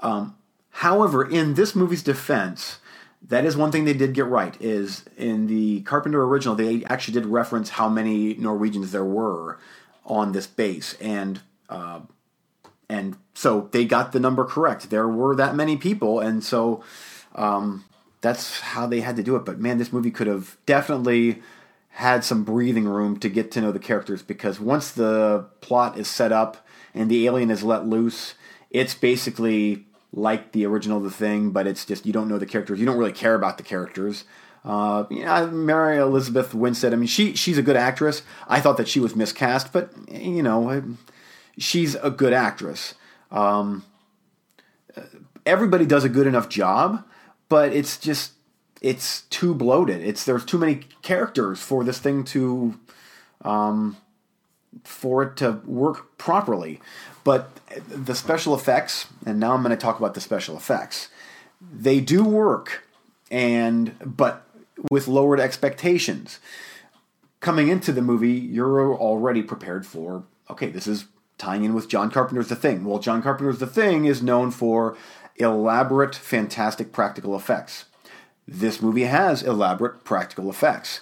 Um, 0.00 0.36
however, 0.70 1.28
in 1.28 1.54
this 1.54 1.74
movie's 1.74 2.02
defense, 2.02 2.78
that 3.22 3.44
is 3.44 3.56
one 3.56 3.72
thing 3.72 3.84
they 3.84 3.94
did 3.94 4.14
get 4.14 4.26
right. 4.26 4.56
Is 4.60 5.04
in 5.16 5.46
the 5.46 5.82
Carpenter 5.82 6.24
original, 6.24 6.54
they 6.54 6.84
actually 6.84 7.14
did 7.14 7.26
reference 7.26 7.70
how 7.70 7.88
many 7.88 8.34
Norwegians 8.34 8.92
there 8.92 9.04
were 9.04 9.58
on 10.04 10.32
this 10.32 10.46
base, 10.46 10.94
and 11.00 11.40
uh, 11.68 12.00
and 12.88 13.16
so 13.34 13.68
they 13.72 13.84
got 13.84 14.12
the 14.12 14.20
number 14.20 14.44
correct. 14.44 14.90
There 14.90 15.08
were 15.08 15.34
that 15.36 15.54
many 15.54 15.76
people, 15.76 16.20
and 16.20 16.42
so 16.44 16.82
um, 17.34 17.84
that's 18.20 18.60
how 18.60 18.86
they 18.86 19.00
had 19.00 19.16
to 19.16 19.22
do 19.22 19.36
it. 19.36 19.44
But 19.44 19.58
man, 19.58 19.78
this 19.78 19.92
movie 19.92 20.10
could 20.10 20.26
have 20.26 20.56
definitely 20.66 21.42
had 21.96 22.22
some 22.22 22.44
breathing 22.44 22.84
room 22.84 23.18
to 23.18 23.26
get 23.26 23.50
to 23.50 23.58
know 23.58 23.72
the 23.72 23.78
characters 23.78 24.22
because 24.22 24.60
once 24.60 24.90
the 24.90 25.46
plot 25.62 25.96
is 25.96 26.06
set 26.06 26.30
up 26.30 26.58
and 26.92 27.10
the 27.10 27.26
alien 27.26 27.50
is 27.50 27.62
let 27.62 27.86
loose, 27.86 28.34
it's 28.70 28.94
basically 28.94 29.86
like 30.12 30.52
the 30.52 30.66
original 30.66 31.00
The 31.00 31.10
Thing, 31.10 31.52
but 31.52 31.66
it's 31.66 31.86
just 31.86 32.04
you 32.04 32.12
don't 32.12 32.28
know 32.28 32.36
the 32.36 32.44
characters. 32.44 32.78
You 32.78 32.84
don't 32.84 32.98
really 32.98 33.14
care 33.14 33.34
about 33.34 33.56
the 33.56 33.62
characters. 33.62 34.24
Uh, 34.62 35.04
Mary 35.10 35.96
Elizabeth 35.96 36.52
Winstead. 36.52 36.92
I 36.92 36.96
mean, 36.96 37.06
she 37.06 37.34
she's 37.34 37.56
a 37.56 37.62
good 37.62 37.76
actress. 37.76 38.20
I 38.46 38.60
thought 38.60 38.76
that 38.76 38.88
she 38.88 39.00
was 39.00 39.16
miscast, 39.16 39.72
but 39.72 39.90
you 40.10 40.42
know, 40.42 40.96
she's 41.56 41.94
a 41.94 42.10
good 42.10 42.34
actress. 42.34 42.92
Um, 43.30 43.84
everybody 45.46 45.86
does 45.86 46.04
a 46.04 46.10
good 46.10 46.26
enough 46.26 46.50
job, 46.50 47.04
but 47.48 47.72
it's 47.72 47.96
just 47.96 48.32
it's 48.80 49.22
too 49.22 49.54
bloated. 49.54 50.02
It's 50.02 50.24
there's 50.24 50.44
too 50.44 50.58
many 50.58 50.82
characters 51.02 51.60
for 51.60 51.84
this 51.84 51.98
thing 51.98 52.24
to 52.24 52.78
um, 53.42 53.96
for 54.84 55.22
it 55.22 55.36
to 55.38 55.60
work 55.64 56.18
properly. 56.18 56.80
But 57.24 57.50
the 57.88 58.14
special 58.14 58.54
effects, 58.54 59.06
and 59.24 59.40
now 59.40 59.54
I'm 59.54 59.62
going 59.62 59.70
to 59.70 59.76
talk 59.76 59.98
about 59.98 60.14
the 60.14 60.20
special 60.20 60.56
effects. 60.56 61.08
They 61.60 62.00
do 62.00 62.22
work, 62.22 62.84
and 63.30 63.94
but 64.04 64.46
with 64.90 65.08
lowered 65.08 65.40
expectations. 65.40 66.38
Coming 67.40 67.68
into 67.68 67.92
the 67.92 68.02
movie, 68.02 68.32
you're 68.32 68.94
already 68.94 69.42
prepared 69.42 69.86
for 69.86 70.24
okay, 70.50 70.68
this 70.68 70.86
is 70.86 71.06
tying 71.38 71.64
in 71.64 71.74
with 71.74 71.88
John 71.88 72.10
Carpenter's 72.10 72.48
The 72.48 72.56
Thing. 72.56 72.84
Well, 72.84 72.98
John 72.98 73.22
Carpenter's 73.22 73.58
The 73.58 73.66
Thing 73.66 74.04
is 74.04 74.22
known 74.22 74.50
for 74.50 74.96
elaborate, 75.36 76.14
fantastic 76.14 76.92
practical 76.92 77.36
effects. 77.36 77.84
This 78.48 78.80
movie 78.80 79.04
has 79.04 79.42
elaborate 79.42 80.04
practical 80.04 80.48
effects. 80.48 81.00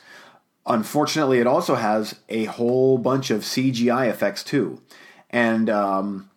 Unfortunately, 0.66 1.40
it 1.40 1.46
also 1.46 1.74
has 1.74 2.16
a 2.28 2.44
whole 2.44 2.96
bunch 2.96 3.30
of 3.30 3.42
CGI 3.42 4.08
effects 4.08 4.42
too, 4.42 4.80
and 5.28 5.68
um, 5.68 6.30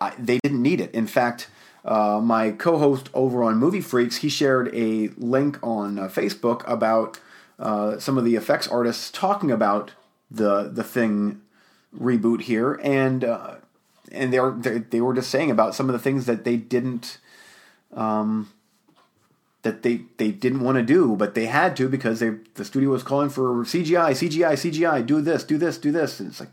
I, 0.00 0.14
they 0.18 0.38
didn't 0.42 0.62
need 0.62 0.80
it. 0.80 0.90
In 0.92 1.06
fact, 1.06 1.48
uh, 1.84 2.20
my 2.22 2.50
co-host 2.52 3.10
over 3.12 3.42
on 3.42 3.56
Movie 3.56 3.82
Freaks 3.82 4.16
he 4.16 4.30
shared 4.30 4.74
a 4.74 5.08
link 5.18 5.58
on 5.62 5.98
uh, 5.98 6.08
Facebook 6.08 6.66
about 6.66 7.20
uh, 7.58 7.98
some 7.98 8.16
of 8.16 8.24
the 8.24 8.36
effects 8.36 8.66
artists 8.68 9.10
talking 9.10 9.50
about 9.50 9.92
the 10.30 10.70
the 10.72 10.84
thing 10.84 11.42
reboot 11.94 12.42
here, 12.42 12.80
and 12.82 13.22
uh, 13.22 13.56
and 14.10 14.32
they 14.32 14.40
were 14.40 14.52
they 14.52 15.00
were 15.00 15.14
just 15.14 15.30
saying 15.30 15.50
about 15.50 15.74
some 15.74 15.88
of 15.88 15.92
the 15.92 15.98
things 15.98 16.26
that 16.26 16.44
they 16.44 16.56
didn't. 16.56 17.18
Um, 17.92 18.50
that 19.62 19.82
they, 19.82 20.02
they 20.18 20.30
didn't 20.30 20.60
want 20.60 20.76
to 20.76 20.82
do, 20.82 21.16
but 21.16 21.34
they 21.34 21.46
had 21.46 21.76
to 21.76 21.88
because 21.88 22.20
they 22.20 22.30
the 22.54 22.64
studio 22.64 22.90
was 22.90 23.02
calling 23.02 23.28
for 23.28 23.64
CGI, 23.64 24.10
CGI, 24.10 24.52
CGI. 24.52 25.04
Do 25.04 25.20
this, 25.20 25.44
do 25.44 25.58
this, 25.58 25.78
do 25.78 25.90
this. 25.90 26.20
And 26.20 26.30
it's 26.30 26.40
like, 26.40 26.50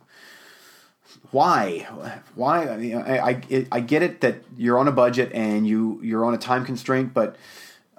why, 1.31 1.87
why? 2.33 2.67
I 2.67 2.77
mean, 2.77 2.95
I 2.95 3.17
I, 3.17 3.67
I 3.71 3.79
get 3.79 4.01
it 4.01 4.21
that 4.21 4.43
you're 4.57 4.79
on 4.79 4.87
a 4.87 4.91
budget 4.91 5.31
and 5.33 5.67
you 5.67 5.99
you're 6.01 6.25
on 6.25 6.33
a 6.33 6.37
time 6.37 6.65
constraint, 6.65 7.13
but 7.13 7.35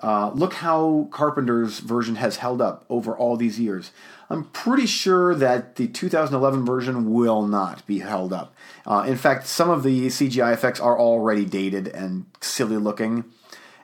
uh, 0.03 0.31
look 0.35 0.55
how 0.55 1.09
Carpenter's 1.11 1.79
version 1.79 2.17
has 2.17 2.37
held 2.37 2.61
up 2.61 2.85
over 2.91 3.17
all 3.17 3.37
these 3.37 3.59
years. 3.59 3.93
I'm 4.29 4.45
pretty 4.45 4.87
sure 4.87 5.35
that 5.35 5.77
the 5.77 5.87
2011 5.87 6.67
version 6.67 7.13
will 7.13 7.43
not 7.43 7.87
be 7.87 8.01
held 8.01 8.33
up. 8.33 8.55
Uh, 8.85 9.05
in 9.07 9.17
fact, 9.17 9.47
some 9.47 9.71
of 9.71 9.85
the 9.85 10.09
CGI 10.09 10.53
effects 10.53 10.81
are 10.81 10.99
already 10.99 11.45
dated 11.45 11.89
and 11.89 12.27
silly 12.41 12.77
looking, 12.77 13.25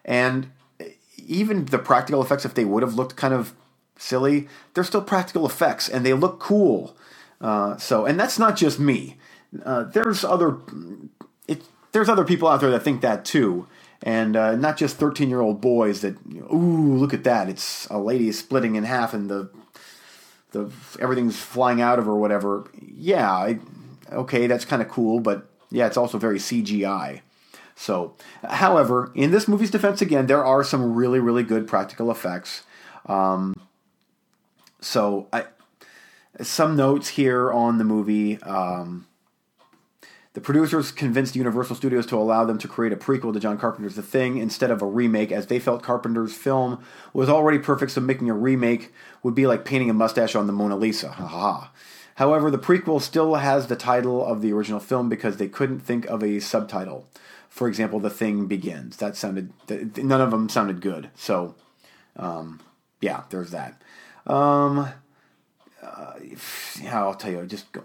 and 0.05 0.51
even 1.27 1.67
the 1.67 1.79
practical 1.79 2.23
effects, 2.23 2.45
if 2.45 2.55
they 2.55 2.65
would 2.65 2.83
have 2.83 2.95
looked 2.95 3.17
kind 3.17 3.35
of 3.35 3.55
silly, 3.97 4.49
they're 4.75 4.85
still 4.85 5.03
practical 5.03 5.47
effects 5.47 5.89
and 5.89 6.05
they 6.05 6.13
look 6.13 6.41
cool. 6.41 6.97
Uh, 7.41 7.77
so, 7.77 8.07
and 8.07 8.19
that's 8.19 8.39
not 8.39 8.57
just 8.57 8.79
me. 8.79 9.17
Uh, 9.65 9.85
there's 9.85 10.25
other 10.25 10.59
it, 11.47 11.63
there's 11.93 12.09
other 12.09 12.25
people 12.25 12.49
out 12.49 12.61
there 12.61 12.71
that 12.71 12.83
think 12.83 13.03
that 13.03 13.25
too, 13.25 13.67
and 14.03 14.37
uh, 14.37 14.57
not 14.57 14.77
just 14.77 14.97
13 14.97 15.29
year 15.29 15.41
old 15.41 15.61
boys 15.61 16.01
that 16.01 16.17
ooh 16.53 16.97
look 16.97 17.13
at 17.13 17.25
that 17.25 17.51
it's 17.51 17.87
a 17.91 17.99
lady 17.99 18.33
splitting 18.33 18.77
in 18.77 18.85
half 18.85 19.13
and 19.13 19.29
the 19.29 19.51
the 20.53 20.71
everything's 21.01 21.39
flying 21.39 21.81
out 21.81 21.99
of 21.99 22.07
her 22.07 22.13
or 22.13 22.19
whatever. 22.19 22.65
Yeah, 22.81 23.55
okay, 24.11 24.47
that's 24.47 24.65
kind 24.65 24.81
of 24.81 24.89
cool, 24.89 25.21
but 25.21 25.49
yeah, 25.71 25.87
it's 25.87 25.97
also 25.97 26.19
very 26.19 26.39
CGI. 26.39 27.21
So, 27.75 28.15
however, 28.45 29.11
in 29.15 29.31
this 29.31 29.49
movie's 29.49 29.71
defense, 29.71 30.01
again, 30.03 30.27
there 30.27 30.45
are 30.45 30.63
some 30.63 30.95
really, 30.95 31.19
really 31.19 31.43
good 31.43 31.67
practical 31.67 32.11
effects. 32.11 32.63
Um, 33.07 33.55
so, 34.81 35.29
I, 35.33 35.47
some 36.41 36.77
notes 36.77 37.09
here 37.09 37.51
on 37.51 37.79
the 37.79 37.85
movie. 37.85 38.41
Um, 38.43 39.07
the 40.35 40.41
producers 40.41 40.93
convinced 40.93 41.37
Universal 41.37 41.77
Studios 41.77 42.07
to 42.07 42.17
allow 42.17 42.45
them 42.47 42.57
to 42.59 42.69
create 42.69 42.93
a 42.93 42.97
prequel 42.97 43.35
to 43.35 43.41
John 43.41 43.59
Carpenter's 43.59 43.97
The 43.97 44.03
Thing 44.03 44.39
instead 44.39 44.71
of 44.71 44.81
a 44.81 44.87
remake, 44.87 45.31
as 45.31 45.49
they 45.49 45.59
felt 45.59 45.83
Carpenter's 45.83 46.35
film 46.35 46.83
was 47.13 47.29
already 47.29 47.59
perfect, 47.59 47.93
so 47.93 48.01
making 48.01 48.31
a 48.31 48.35
remake 48.35 48.93
would 49.23 49.35
be 49.35 49.47
like 49.47 49.67
painting 49.67 49.91
a 49.91 49.95
mustache 49.95 50.35
on 50.35 50.47
the 50.47 50.53
Mona 50.53 50.77
Lisa. 50.77 51.11
Ha 51.11 51.27
ha. 51.27 51.73
However, 52.15 52.51
the 52.51 52.59
prequel 52.59 53.01
still 53.01 53.35
has 53.35 53.67
the 53.67 53.77
title 53.77 54.25
of 54.25 54.41
the 54.41 54.53
original 54.53 54.81
film 54.81 55.11
because 55.11 55.37
they 55.37 55.49
couldn't 55.49 55.81
think 55.81 56.07
of 56.07 56.23
a 56.23 56.41
subtitle. 56.41 57.07
For 57.53 57.69
example, 57.69 58.01
The 58.01 58.09
Thing 58.09 58.47
Begins. 58.47 58.97
That 58.97 59.15
sounded, 59.15 59.53
none 59.69 60.23
of 60.23 60.31
them 60.31 60.49
sounded 60.49 60.81
good. 60.81 61.11
So, 61.15 61.55
um, 62.17 62.61
yeah, 63.03 63.25
there's 63.29 63.51
that. 63.51 63.83
Um, 64.27 64.89
uh, 65.83 66.15
yeah, 66.81 66.99
I'll 66.99 67.15
tell 67.15 67.31
you, 67.31 67.45
just 67.45 67.71
go 67.73 67.83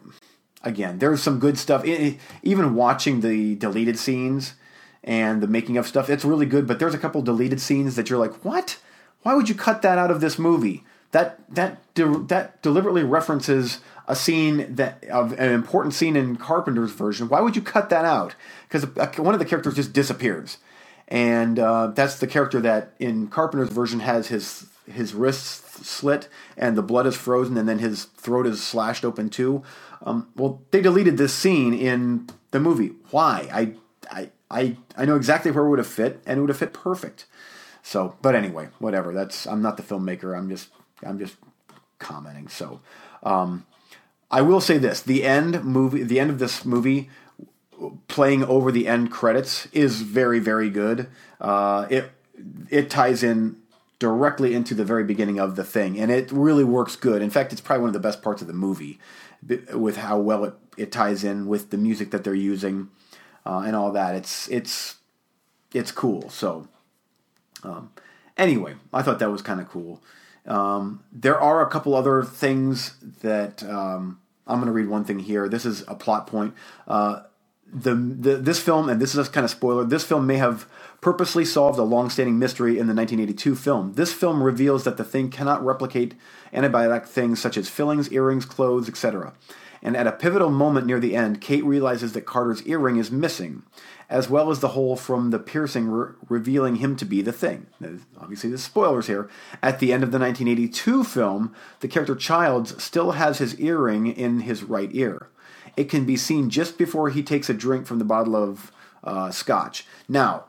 again, 0.64 1.00
there's 1.00 1.22
some 1.22 1.38
good 1.38 1.58
stuff. 1.58 1.84
It, 1.84 2.18
even 2.44 2.76
watching 2.76 3.20
the 3.20 3.56
deleted 3.56 4.00
scenes 4.00 4.54
and 5.04 5.44
the 5.44 5.48
making 5.48 5.76
of 5.76 5.86
stuff, 5.86 6.10
it's 6.10 6.24
really 6.24 6.46
good. 6.46 6.66
But 6.66 6.80
there's 6.80 6.94
a 6.94 6.98
couple 6.98 7.22
deleted 7.22 7.60
scenes 7.60 7.98
that 7.98 8.10
you're 8.10 8.20
like, 8.20 8.46
what? 8.46 8.80
Why 9.24 9.34
would 9.34 9.50
you 9.50 9.56
cut 9.56 9.82
that 9.82 9.98
out 9.98 10.12
of 10.12 10.22
this 10.22 10.40
movie? 10.40 10.86
That 11.12 11.40
that 11.54 11.94
de- 11.94 12.24
that 12.28 12.62
deliberately 12.62 13.04
references 13.04 13.80
a 14.08 14.16
scene 14.16 14.76
that 14.76 15.04
of 15.06 15.34
an 15.34 15.52
important 15.52 15.94
scene 15.94 16.16
in 16.16 16.38
Carpenter's 16.38 16.92
version. 16.92 17.30
Why 17.30 17.42
would 17.42 17.56
you 17.56 17.62
cut 17.62 17.90
that 17.90 18.06
out? 18.06 18.36
Because 18.70 18.86
one 19.18 19.34
of 19.34 19.40
the 19.40 19.46
characters 19.46 19.76
just 19.76 19.94
disappears, 19.94 20.58
and 21.08 21.60
uh, 21.60 21.88
that's 21.88 22.20
the 22.20 22.28
character 22.28 22.62
that 22.62 22.94
in 23.00 23.28
Carpenter's 23.28 23.70
version 23.70 24.00
has 24.02 24.28
his 24.28 24.68
his 24.92 25.14
wrists 25.14 25.86
slit 25.86 26.28
and 26.56 26.78
the 26.78 26.82
blood 26.82 27.06
is 27.06 27.16
frozen, 27.16 27.58
and 27.58 27.68
then 27.68 27.80
his 27.80 28.06
throat 28.06 28.48
is 28.48 28.64
slashed 28.64 29.06
open 29.06 29.30
too. 29.30 29.64
Um, 30.02 30.30
well, 30.36 30.62
they 30.72 30.82
deleted 30.82 31.18
this 31.18 31.34
scene 31.34 31.74
in 31.74 32.30
the 32.52 32.60
movie. 32.60 32.94
Why? 33.12 33.48
I, 33.52 33.74
I, 34.12 34.30
I, 34.50 34.78
I 34.96 35.06
know 35.06 35.16
exactly 35.16 35.52
where 35.52 35.66
it 35.66 35.70
would 35.70 35.80
have 35.80 35.88
fit, 35.88 36.22
and 36.26 36.38
it 36.38 36.42
would 36.42 36.50
have 36.50 36.58
fit 36.58 36.74
perfect. 36.74 37.26
So, 37.84 38.16
but 38.22 38.36
anyway, 38.36 38.70
whatever. 38.80 39.14
That's 39.14 39.48
I'm 39.48 39.62
not 39.62 39.78
the 39.78 39.84
filmmaker. 39.84 40.38
I'm 40.38 40.50
just 40.50 40.70
I'm 41.06 41.20
just 41.20 41.36
commenting. 42.00 42.48
So, 42.48 42.82
um, 43.24 43.66
I 44.30 44.42
will 44.42 44.62
say 44.62 44.78
this: 44.78 45.02
the 45.02 45.24
end 45.24 45.64
movie, 45.64 46.04
the 46.04 46.20
end 46.20 46.30
of 46.30 46.40
this 46.40 46.66
movie, 46.66 47.10
playing 48.08 48.44
over 48.44 48.72
the 48.72 48.88
end 48.88 49.12
credits 49.12 49.68
is 49.68 50.02
very 50.02 50.40
very 50.40 50.70
good. 50.70 51.08
Uh, 51.40 51.88
it 51.90 52.12
it 52.70 52.90
ties 52.90 53.24
in 53.24 53.58
directly 54.00 54.54
into 54.54 54.76
the 54.76 54.86
very 54.86 55.04
beginning 55.04 55.40
of 55.40 55.56
the 55.56 55.64
thing, 55.64 56.00
and 56.00 56.12
it 56.12 56.32
really 56.32 56.64
works 56.64 56.96
good. 56.96 57.22
In 57.22 57.30
fact, 57.30 57.52
it's 57.52 57.62
probably 57.62 57.82
one 57.82 57.90
of 57.90 57.94
the 57.94 58.00
best 58.00 58.22
parts 58.22 58.42
of 58.42 58.48
the 58.48 58.54
movie 58.54 59.00
with 59.74 59.98
how 59.98 60.20
well 60.20 60.44
it, 60.46 60.54
it 60.78 60.92
ties 60.92 61.24
in 61.24 61.48
with 61.48 61.70
the 61.70 61.78
music 61.78 62.12
that 62.12 62.24
they're 62.24 62.34
using 62.34 62.90
uh, 63.46 63.64
and 63.66 63.76
all 63.76 63.92
that. 63.92 64.16
It's 64.16 64.48
it's 64.50 64.96
it's 65.74 65.92
cool. 65.92 66.30
So 66.30 66.68
um, 67.64 67.92
anyway, 68.38 68.76
I 68.94 69.02
thought 69.02 69.20
that 69.20 69.32
was 69.32 69.42
kind 69.42 69.62
of 69.62 69.70
cool. 69.70 70.02
Um, 70.48 71.04
there 71.12 71.40
are 71.40 71.62
a 71.62 71.70
couple 71.70 71.94
other 71.94 72.24
things 72.24 72.96
that 73.22 73.64
um, 73.64 74.20
I'm 74.46 74.58
going 74.58 74.68
to 74.68 74.72
read 74.72 74.88
one 74.88 75.04
thing 75.04 75.20
here. 75.20 75.50
This 75.50 75.66
is 75.66 75.84
a 75.88 75.96
plot 75.96 76.28
point. 76.28 76.54
Uh, 76.88 77.22
the, 77.72 77.96
the 77.96 78.38
this 78.38 78.62
film, 78.62 78.88
and 78.88 79.02
this 79.02 79.14
is 79.14 79.28
a 79.28 79.30
kind 79.30 79.44
of 79.44 79.52
spoiler. 79.52 79.84
This 79.84 80.04
film 80.04 80.26
may 80.26 80.38
have 80.38 80.68
purposely 81.02 81.44
solved 81.44 81.78
a 81.78 81.84
long-standing 81.84 82.40
mystery 82.40 82.72
in 82.72 82.88
the 82.88 82.94
1982 82.94 83.56
film. 83.56 83.94
This 83.94 84.14
film 84.14 84.42
reveals 84.42 84.84
that 84.86 84.98
the 84.98 85.04
thing 85.04 85.30
cannot 85.30 85.64
replicate 85.64 86.16
antibiotic 86.54 87.06
things 87.06 87.42
such 87.42 87.58
as 87.58 87.70
fillings, 87.70 88.12
earrings, 88.12 88.46
clothes, 88.46 88.88
etc. 88.88 89.34
And 89.82 89.96
at 89.96 90.08
a 90.08 90.12
pivotal 90.12 90.50
moment 90.50 90.88
near 90.88 91.00
the 91.00 91.16
end, 91.16 91.42
Kate 91.42 91.64
realizes 91.64 92.14
that 92.14 92.26
Carter's 92.26 92.66
earring 92.66 92.98
is 92.98 93.12
missing, 93.12 93.64
as 94.10 94.30
well 94.30 94.50
as 94.50 94.60
the 94.60 94.70
hole 94.70 94.96
from 94.96 95.30
the 95.30 95.40
piercing 95.40 95.88
re- 95.88 96.14
revealing 96.30 96.78
him 96.78 96.96
to 96.96 97.06
be 97.06 97.22
the 97.22 97.32
thing. 97.32 97.68
Obviously, 98.20 98.50
the 98.50 98.58
spoilers 98.58 99.08
here. 99.08 99.30
At 99.62 99.80
the 99.80 99.94
end 99.94 100.04
of 100.04 100.12
the 100.12 100.20
1982 100.20 101.04
film, 101.04 101.54
the 101.80 101.88
character 101.88 102.16
Childs 102.16 102.82
still 102.82 103.12
has 103.12 103.38
his 103.38 103.60
earring 103.60 104.08
in 104.08 104.42
his 104.42 104.64
right 104.64 104.90
ear. 104.94 105.30
It 105.76 105.90
can 105.90 106.06
be 106.06 106.18
seen 106.18 106.50
just 106.50 106.78
before 106.78 107.10
he 107.10 107.22
takes 107.22 107.50
a 107.50 107.54
drink 107.54 107.86
from 107.86 108.00
the 108.00 108.06
bottle 108.06 108.36
of 108.36 108.72
uh, 109.04 109.30
scotch. 109.32 109.86
Now, 110.10 110.46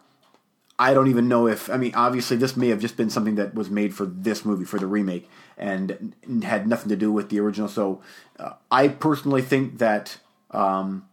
I 0.79 0.95
don't 0.95 1.09
even 1.09 1.29
know 1.29 1.49
if 1.49 1.69
I 1.69 1.77
mean 1.77 1.93
obviously 1.95 2.37
this 2.37 2.57
may 2.57 2.69
have 2.69 2.81
just 2.81 2.97
been 2.97 3.11
something 3.11 3.35
that 3.35 3.55
was 3.55 3.69
made 3.69 3.95
for 3.95 4.07
this 4.07 4.45
movie 4.45 4.65
for 4.65 4.79
the 4.79 4.87
remake 4.87 5.29
and 5.59 6.15
had 6.43 6.67
nothing 6.67 6.89
to 6.89 6.97
do 6.97 7.13
with 7.13 7.29
the 7.29 7.41
original. 7.41 7.69
So 7.69 8.01
uh, 8.39 8.53
I 8.71 8.89
personally 8.89 9.43
think 9.43 9.79
that 9.79 10.19
um, 10.53 11.09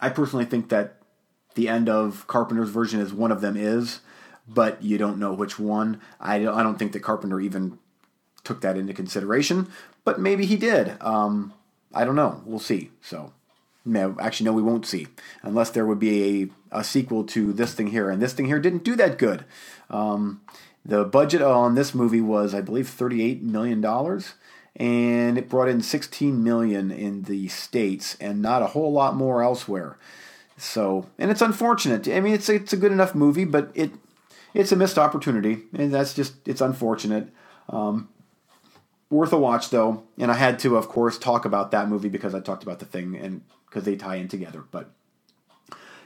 I 0.00 0.08
personally 0.08 0.46
think 0.46 0.70
that 0.70 0.96
the 1.54 1.68
end 1.68 1.88
of 1.88 2.26
Carpenter's 2.26 2.70
version 2.70 3.00
is 3.00 3.12
one 3.12 3.30
of 3.30 3.40
them 3.40 3.56
is, 3.56 4.00
but 4.48 4.82
you 4.82 4.98
don't 4.98 5.18
know 5.18 5.32
which 5.32 5.58
one. 5.58 6.00
I 6.18 6.40
don't, 6.40 6.54
I 6.54 6.62
don't 6.62 6.78
think 6.78 6.92
that 6.92 7.00
Carpenter 7.00 7.40
even 7.40 7.78
took 8.42 8.60
that 8.62 8.76
into 8.76 8.92
consideration, 8.92 9.68
but 10.04 10.18
maybe 10.18 10.46
he 10.46 10.56
did. 10.56 10.96
Um, 11.00 11.52
I 11.92 12.04
don't 12.04 12.16
know. 12.16 12.42
We'll 12.44 12.58
see. 12.58 12.90
So. 13.00 13.32
No, 13.86 14.16
actually, 14.18 14.46
no, 14.46 14.54
we 14.54 14.62
won't 14.62 14.86
see 14.86 15.08
unless 15.42 15.68
there 15.68 15.84
would 15.84 15.98
be 15.98 16.50
a, 16.72 16.78
a 16.78 16.82
sequel 16.82 17.22
to 17.24 17.52
this 17.52 17.74
thing 17.74 17.88
here, 17.88 18.08
and 18.08 18.22
this 18.22 18.32
thing 18.32 18.46
here 18.46 18.58
didn't 18.58 18.82
do 18.82 18.96
that 18.96 19.18
good. 19.18 19.44
Um, 19.90 20.40
the 20.84 21.04
budget 21.04 21.42
on 21.42 21.74
this 21.74 21.94
movie 21.94 22.20
was, 22.20 22.54
I 22.54 22.60
believe, 22.60 22.88
thirty-eight 22.88 23.42
million 23.42 23.80
dollars, 23.80 24.34
and 24.76 25.38
it 25.38 25.48
brought 25.48 25.68
in 25.68 25.80
sixteen 25.80 26.42
million 26.44 26.90
in 26.90 27.22
the 27.22 27.48
states, 27.48 28.16
and 28.20 28.42
not 28.42 28.62
a 28.62 28.68
whole 28.68 28.92
lot 28.92 29.16
more 29.16 29.42
elsewhere. 29.42 29.96
So, 30.56 31.06
and 31.18 31.30
it's 31.30 31.42
unfortunate. 31.42 32.06
I 32.08 32.20
mean, 32.20 32.34
it's 32.34 32.48
it's 32.48 32.72
a 32.72 32.76
good 32.76 32.92
enough 32.92 33.14
movie, 33.14 33.44
but 33.44 33.70
it 33.74 33.90
it's 34.52 34.72
a 34.72 34.76
missed 34.76 34.98
opportunity, 34.98 35.62
and 35.72 35.92
that's 35.92 36.14
just 36.14 36.46
it's 36.46 36.60
unfortunate. 36.60 37.28
Um, 37.68 38.08
worth 39.10 39.32
a 39.32 39.38
watch 39.38 39.70
though, 39.70 40.02
and 40.18 40.30
I 40.30 40.34
had 40.34 40.58
to, 40.60 40.76
of 40.76 40.88
course, 40.88 41.18
talk 41.18 41.44
about 41.44 41.70
that 41.70 41.88
movie 41.88 42.08
because 42.08 42.34
I 42.34 42.40
talked 42.40 42.62
about 42.62 42.78
the 42.78 42.84
thing 42.84 43.16
and 43.16 43.42
because 43.66 43.84
they 43.84 43.96
tie 43.96 44.16
in 44.16 44.28
together. 44.28 44.64
But 44.70 44.90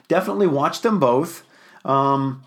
definitely 0.09 0.47
watch 0.47 0.83
them 0.83 0.99
both. 1.01 1.45
Um, 1.85 2.45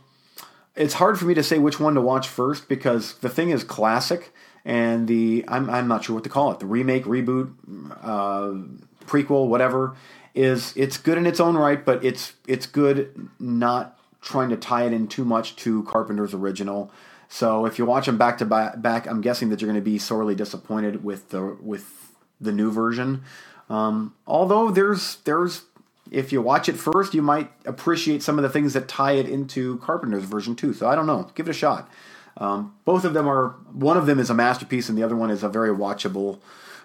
it's 0.76 0.96
hard 0.96 1.20
for 1.20 1.26
me 1.26 1.34
to 1.34 1.44
say 1.44 1.60
which 1.60 1.80
one 1.80 1.96
to 1.96 2.02
watch 2.02 2.28
first 2.28 2.68
because 2.68 3.16
the 3.16 3.30
thing 3.30 3.50
is 3.50 3.64
classic, 3.64 4.34
and 4.64 5.08
the 5.08 5.44
I'm 5.48 5.70
I'm 5.70 5.88
not 5.88 6.04
sure 6.04 6.16
what 6.16 6.24
to 6.24 6.30
call 6.30 6.52
it. 6.52 6.60
The 6.60 6.66
remake, 6.66 7.06
reboot, 7.06 7.54
uh, 8.02 9.06
prequel, 9.06 9.48
whatever 9.48 9.96
is 10.34 10.74
it's 10.76 10.98
good 10.98 11.18
in 11.18 11.26
its 11.26 11.40
own 11.40 11.58
right, 11.58 11.84
but 11.84 12.04
it's 12.04 12.34
it's 12.48 12.66
good 12.66 13.30
not 13.40 13.98
trying 14.22 14.50
to 14.50 14.58
tie 14.58 14.86
it 14.86 14.94
in 14.94 15.08
too 15.08 15.26
much 15.26 15.56
to 15.58 15.84
Carpenter's 15.84 16.34
original. 16.34 16.92
So 17.28 17.66
if 17.66 17.80
you 17.80 17.86
watch 17.86 18.06
them 18.06 18.18
back 18.18 18.38
to 18.40 18.46
back, 18.46 19.08
I'm 19.08 19.22
guessing 19.22 19.50
that 19.50 19.62
you're 19.62 19.72
going 19.72 19.82
to 19.82 19.90
be 19.90 19.98
sorely 19.98 20.36
disappointed 20.36 21.04
with 21.04 21.30
the 21.30 21.58
with 21.62 22.14
the 22.40 22.52
new 22.52 22.72
version. 22.72 23.24
Um, 23.70 24.14
although 24.28 24.70
there's 24.70 25.18
there's 25.24 25.64
if 26.12 26.32
you 26.34 26.42
watch 26.42 26.68
it 26.70 26.76
first, 26.76 27.14
you 27.14 27.22
might 27.22 27.50
appreciate 27.66 28.22
some 28.22 28.38
of 28.38 28.44
the 28.44 28.50
things 28.50 28.74
that 28.74 28.88
tie 28.88 29.14
it 29.14 29.30
into 29.30 29.78
Carpenter's 29.78 30.26
version 30.26 30.56
too. 30.56 30.74
So 30.74 30.88
I 30.88 30.94
don't 30.94 31.08
know. 31.08 31.32
Give 31.34 31.48
it 31.48 31.52
a 31.52 31.54
shot. 31.54 31.90
Um, 32.38 32.76
both 32.86 33.06
of 33.06 33.14
them 33.14 33.28
are. 33.28 33.56
One 33.72 33.98
of 33.98 34.06
them 34.06 34.20
is 34.20 34.30
a 34.30 34.34
masterpiece, 34.34 34.90
and 34.90 34.98
the 34.98 35.04
other 35.04 35.16
one 35.16 35.32
is 35.32 35.44
a 35.44 35.50
very 35.50 35.70
watchable, 35.70 36.40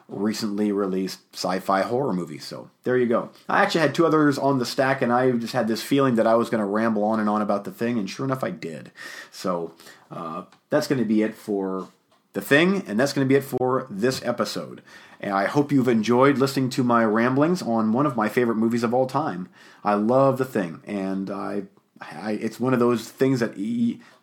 recently 0.09 0.73
released 0.73 1.21
sci-fi 1.33 1.83
horror 1.83 2.12
movie. 2.12 2.39
So 2.39 2.71
there 2.85 2.97
you 2.97 3.07
go. 3.07 3.31
I 3.49 3.62
actually 3.62 3.83
had 3.83 3.95
two 3.95 4.07
others 4.07 4.39
on 4.39 4.59
the 4.59 4.67
stack, 4.67 5.03
and 5.03 5.12
I 5.12 5.31
just 5.33 5.53
had 5.53 5.69
this 5.69 5.83
feeling 5.83 6.15
that 6.17 6.27
I 6.27 6.35
was 6.35 6.51
going 6.51 6.61
to 6.61 6.67
ramble 6.67 7.05
on 7.05 7.21
and 7.21 7.29
on 7.29 7.43
about 7.43 7.65
the 7.65 7.73
thing, 7.73 7.99
and 7.99 8.09
sure 8.09 8.27
enough, 8.27 8.45
I 8.45 8.51
did. 8.51 8.91
So 9.31 9.73
uh, 10.11 10.45
that's 10.71 10.87
going 10.87 11.01
to 11.01 11.05
be 11.05 11.23
it 11.23 11.35
for 11.35 11.89
The 12.37 12.42
Thing, 12.42 12.85
and 12.87 13.01
that's 13.01 13.14
going 13.14 13.27
to 13.27 13.29
be 13.29 13.35
it 13.35 13.44
for 13.44 13.87
this 13.88 14.22
episode. 14.22 14.83
And 15.20 15.33
I 15.33 15.46
hope 15.46 15.72
you've 15.72 15.88
enjoyed 15.88 16.37
listening 16.37 16.68
to 16.68 16.85
my 16.85 17.03
ramblings 17.03 17.62
on 17.62 17.94
one 17.94 18.05
of 18.05 18.14
my 18.14 18.29
favorite 18.29 18.57
movies 18.57 18.83
of 18.83 18.92
all 18.92 19.07
time. 19.07 19.49
I 19.83 19.94
love 19.94 20.37
The 20.37 20.44
Thing, 20.44 20.83
and 20.87 21.31
I, 21.31 21.62
I 21.99 22.33
it's 22.33 22.61
one 22.61 22.75
of 22.75 22.79
those 22.79 23.09
things 23.09 23.40
that 23.40 23.57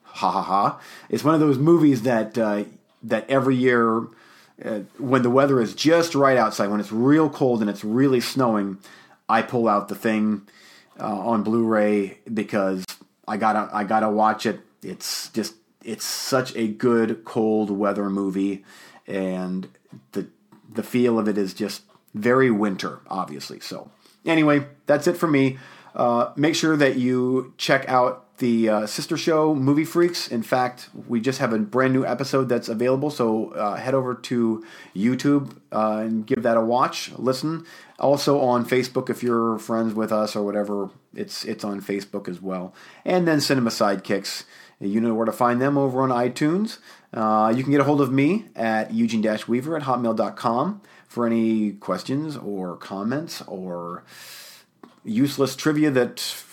ha 0.04 0.30
ha 0.30 0.44
ha. 0.44 0.80
It's 1.10 1.24
one 1.24 1.34
of 1.34 1.40
those 1.40 1.58
movies 1.58 2.04
that 2.04 2.38
uh, 2.38 2.66
that 3.02 3.28
every 3.28 3.56
year. 3.56 4.04
Uh, 4.64 4.82
when 5.00 5.24
the 5.24 5.32
weather 5.32 5.60
is 5.60 5.74
just 5.74 6.14
right 6.14 6.38
outside, 6.38 6.68
when 6.68 6.80
it's 6.80 6.92
real 6.92 7.28
cold 7.28 7.62
and 7.62 7.70
it's 7.70 7.84
really 7.84 8.22
snowing, 8.22 8.78
I 9.28 9.42
pull 9.42 9.68
out 9.68 9.88
the 9.88 9.96
thing 9.96 10.48
uh, 11.00 11.08
on 11.08 11.42
Blu-ray 11.42 12.20
because 12.32 12.86
I 13.28 13.38
gotta 13.38 13.68
I 13.74 13.84
gotta 13.84 14.10
watch 14.10 14.46
it. 14.46 14.60
It's 14.84 15.30
just 15.30 15.56
it's 15.84 16.06
such 16.06 16.56
a 16.56 16.68
good 16.68 17.24
cold 17.26 17.70
weather 17.70 18.10
movie, 18.10 18.64
and 19.08 19.68
the 20.14 20.28
the 20.74 20.84
feel 20.84 21.20
of 21.20 21.28
it 21.28 21.38
is 21.38 21.54
just 21.54 21.84
very 22.14 22.52
winter, 22.52 23.00
obviously. 23.08 23.60
So 23.60 23.90
anyway, 24.26 24.66
that's 24.86 25.08
it 25.08 25.18
for 25.18 25.28
me. 25.28 25.58
Uh, 25.96 26.32
make 26.36 26.56
sure 26.56 26.76
that 26.76 26.96
you 26.96 27.54
check 27.58 27.88
out 27.88 28.38
the 28.38 28.68
uh, 28.68 28.86
sister 28.88 29.16
show, 29.16 29.54
Movie 29.54 29.86
Freaks. 29.86 30.28
In 30.28 30.42
fact, 30.42 30.90
we 31.08 31.22
just 31.22 31.40
have 31.40 31.54
a 31.54 31.60
brand 31.60 31.94
new 31.94 32.04
episode 32.04 32.50
that's 32.50 32.68
available. 32.68 33.12
So 33.12 33.52
uh, 33.52 33.76
head 33.76 33.94
over 33.94 34.16
to 34.16 34.66
YouTube 34.96 35.56
uh, 35.72 36.02
and 36.04 36.26
give 36.26 36.44
that 36.44 36.58
a 36.58 36.62
watch, 36.62 37.12
listen. 37.18 37.66
Also 38.00 38.42
on 38.42 38.66
Facebook, 38.66 39.10
if 39.10 39.22
you're 39.22 39.60
friends 39.60 39.94
with 39.94 40.12
us 40.12 40.36
or 40.36 40.44
whatever, 40.44 40.90
it's 41.14 41.46
it's 41.46 41.64
on 41.64 41.80
Facebook 41.80 42.28
as 42.28 42.42
well. 42.42 42.74
And 43.06 43.28
then 43.28 43.40
Cinema 43.40 43.70
Sidekicks. 43.70 44.46
You 44.80 45.00
know 45.00 45.14
where 45.14 45.26
to 45.26 45.32
find 45.32 45.62
them 45.62 45.78
over 45.78 46.02
on 46.02 46.10
iTunes. 46.10 46.80
Uh, 47.14 47.54
you 47.56 47.64
can 47.64 47.72
get 47.72 47.82
a 47.82 47.84
hold 47.84 48.02
of 48.02 48.12
me 48.12 48.46
at 48.56 48.94
eugene-weaver 48.94 49.78
at 49.78 49.84
hotmail.com 49.84 50.82
for 51.08 51.28
any 51.28 51.74
questions 51.74 52.36
or 52.38 52.76
comments 52.76 53.42
or 53.48 54.04
useless 55.04 55.56
trivia 55.56 55.92
that 55.92 56.44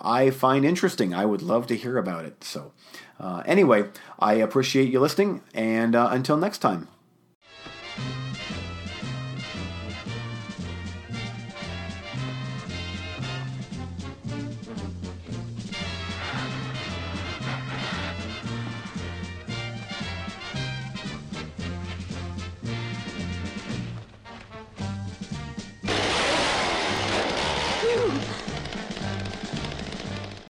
I 0.00 0.30
find 0.30 0.64
interesting. 0.64 1.14
I 1.14 1.26
would 1.26 1.42
love 1.42 1.66
to 1.68 1.76
hear 1.76 1.96
about 1.98 2.24
it. 2.24 2.42
So, 2.42 2.72
uh, 3.18 3.42
anyway, 3.46 3.84
I 4.18 4.34
appreciate 4.34 4.90
you 4.90 5.00
listening, 5.00 5.42
and 5.54 5.94
uh, 5.94 6.08
until 6.10 6.36
next 6.36 6.58
time. 6.58 6.88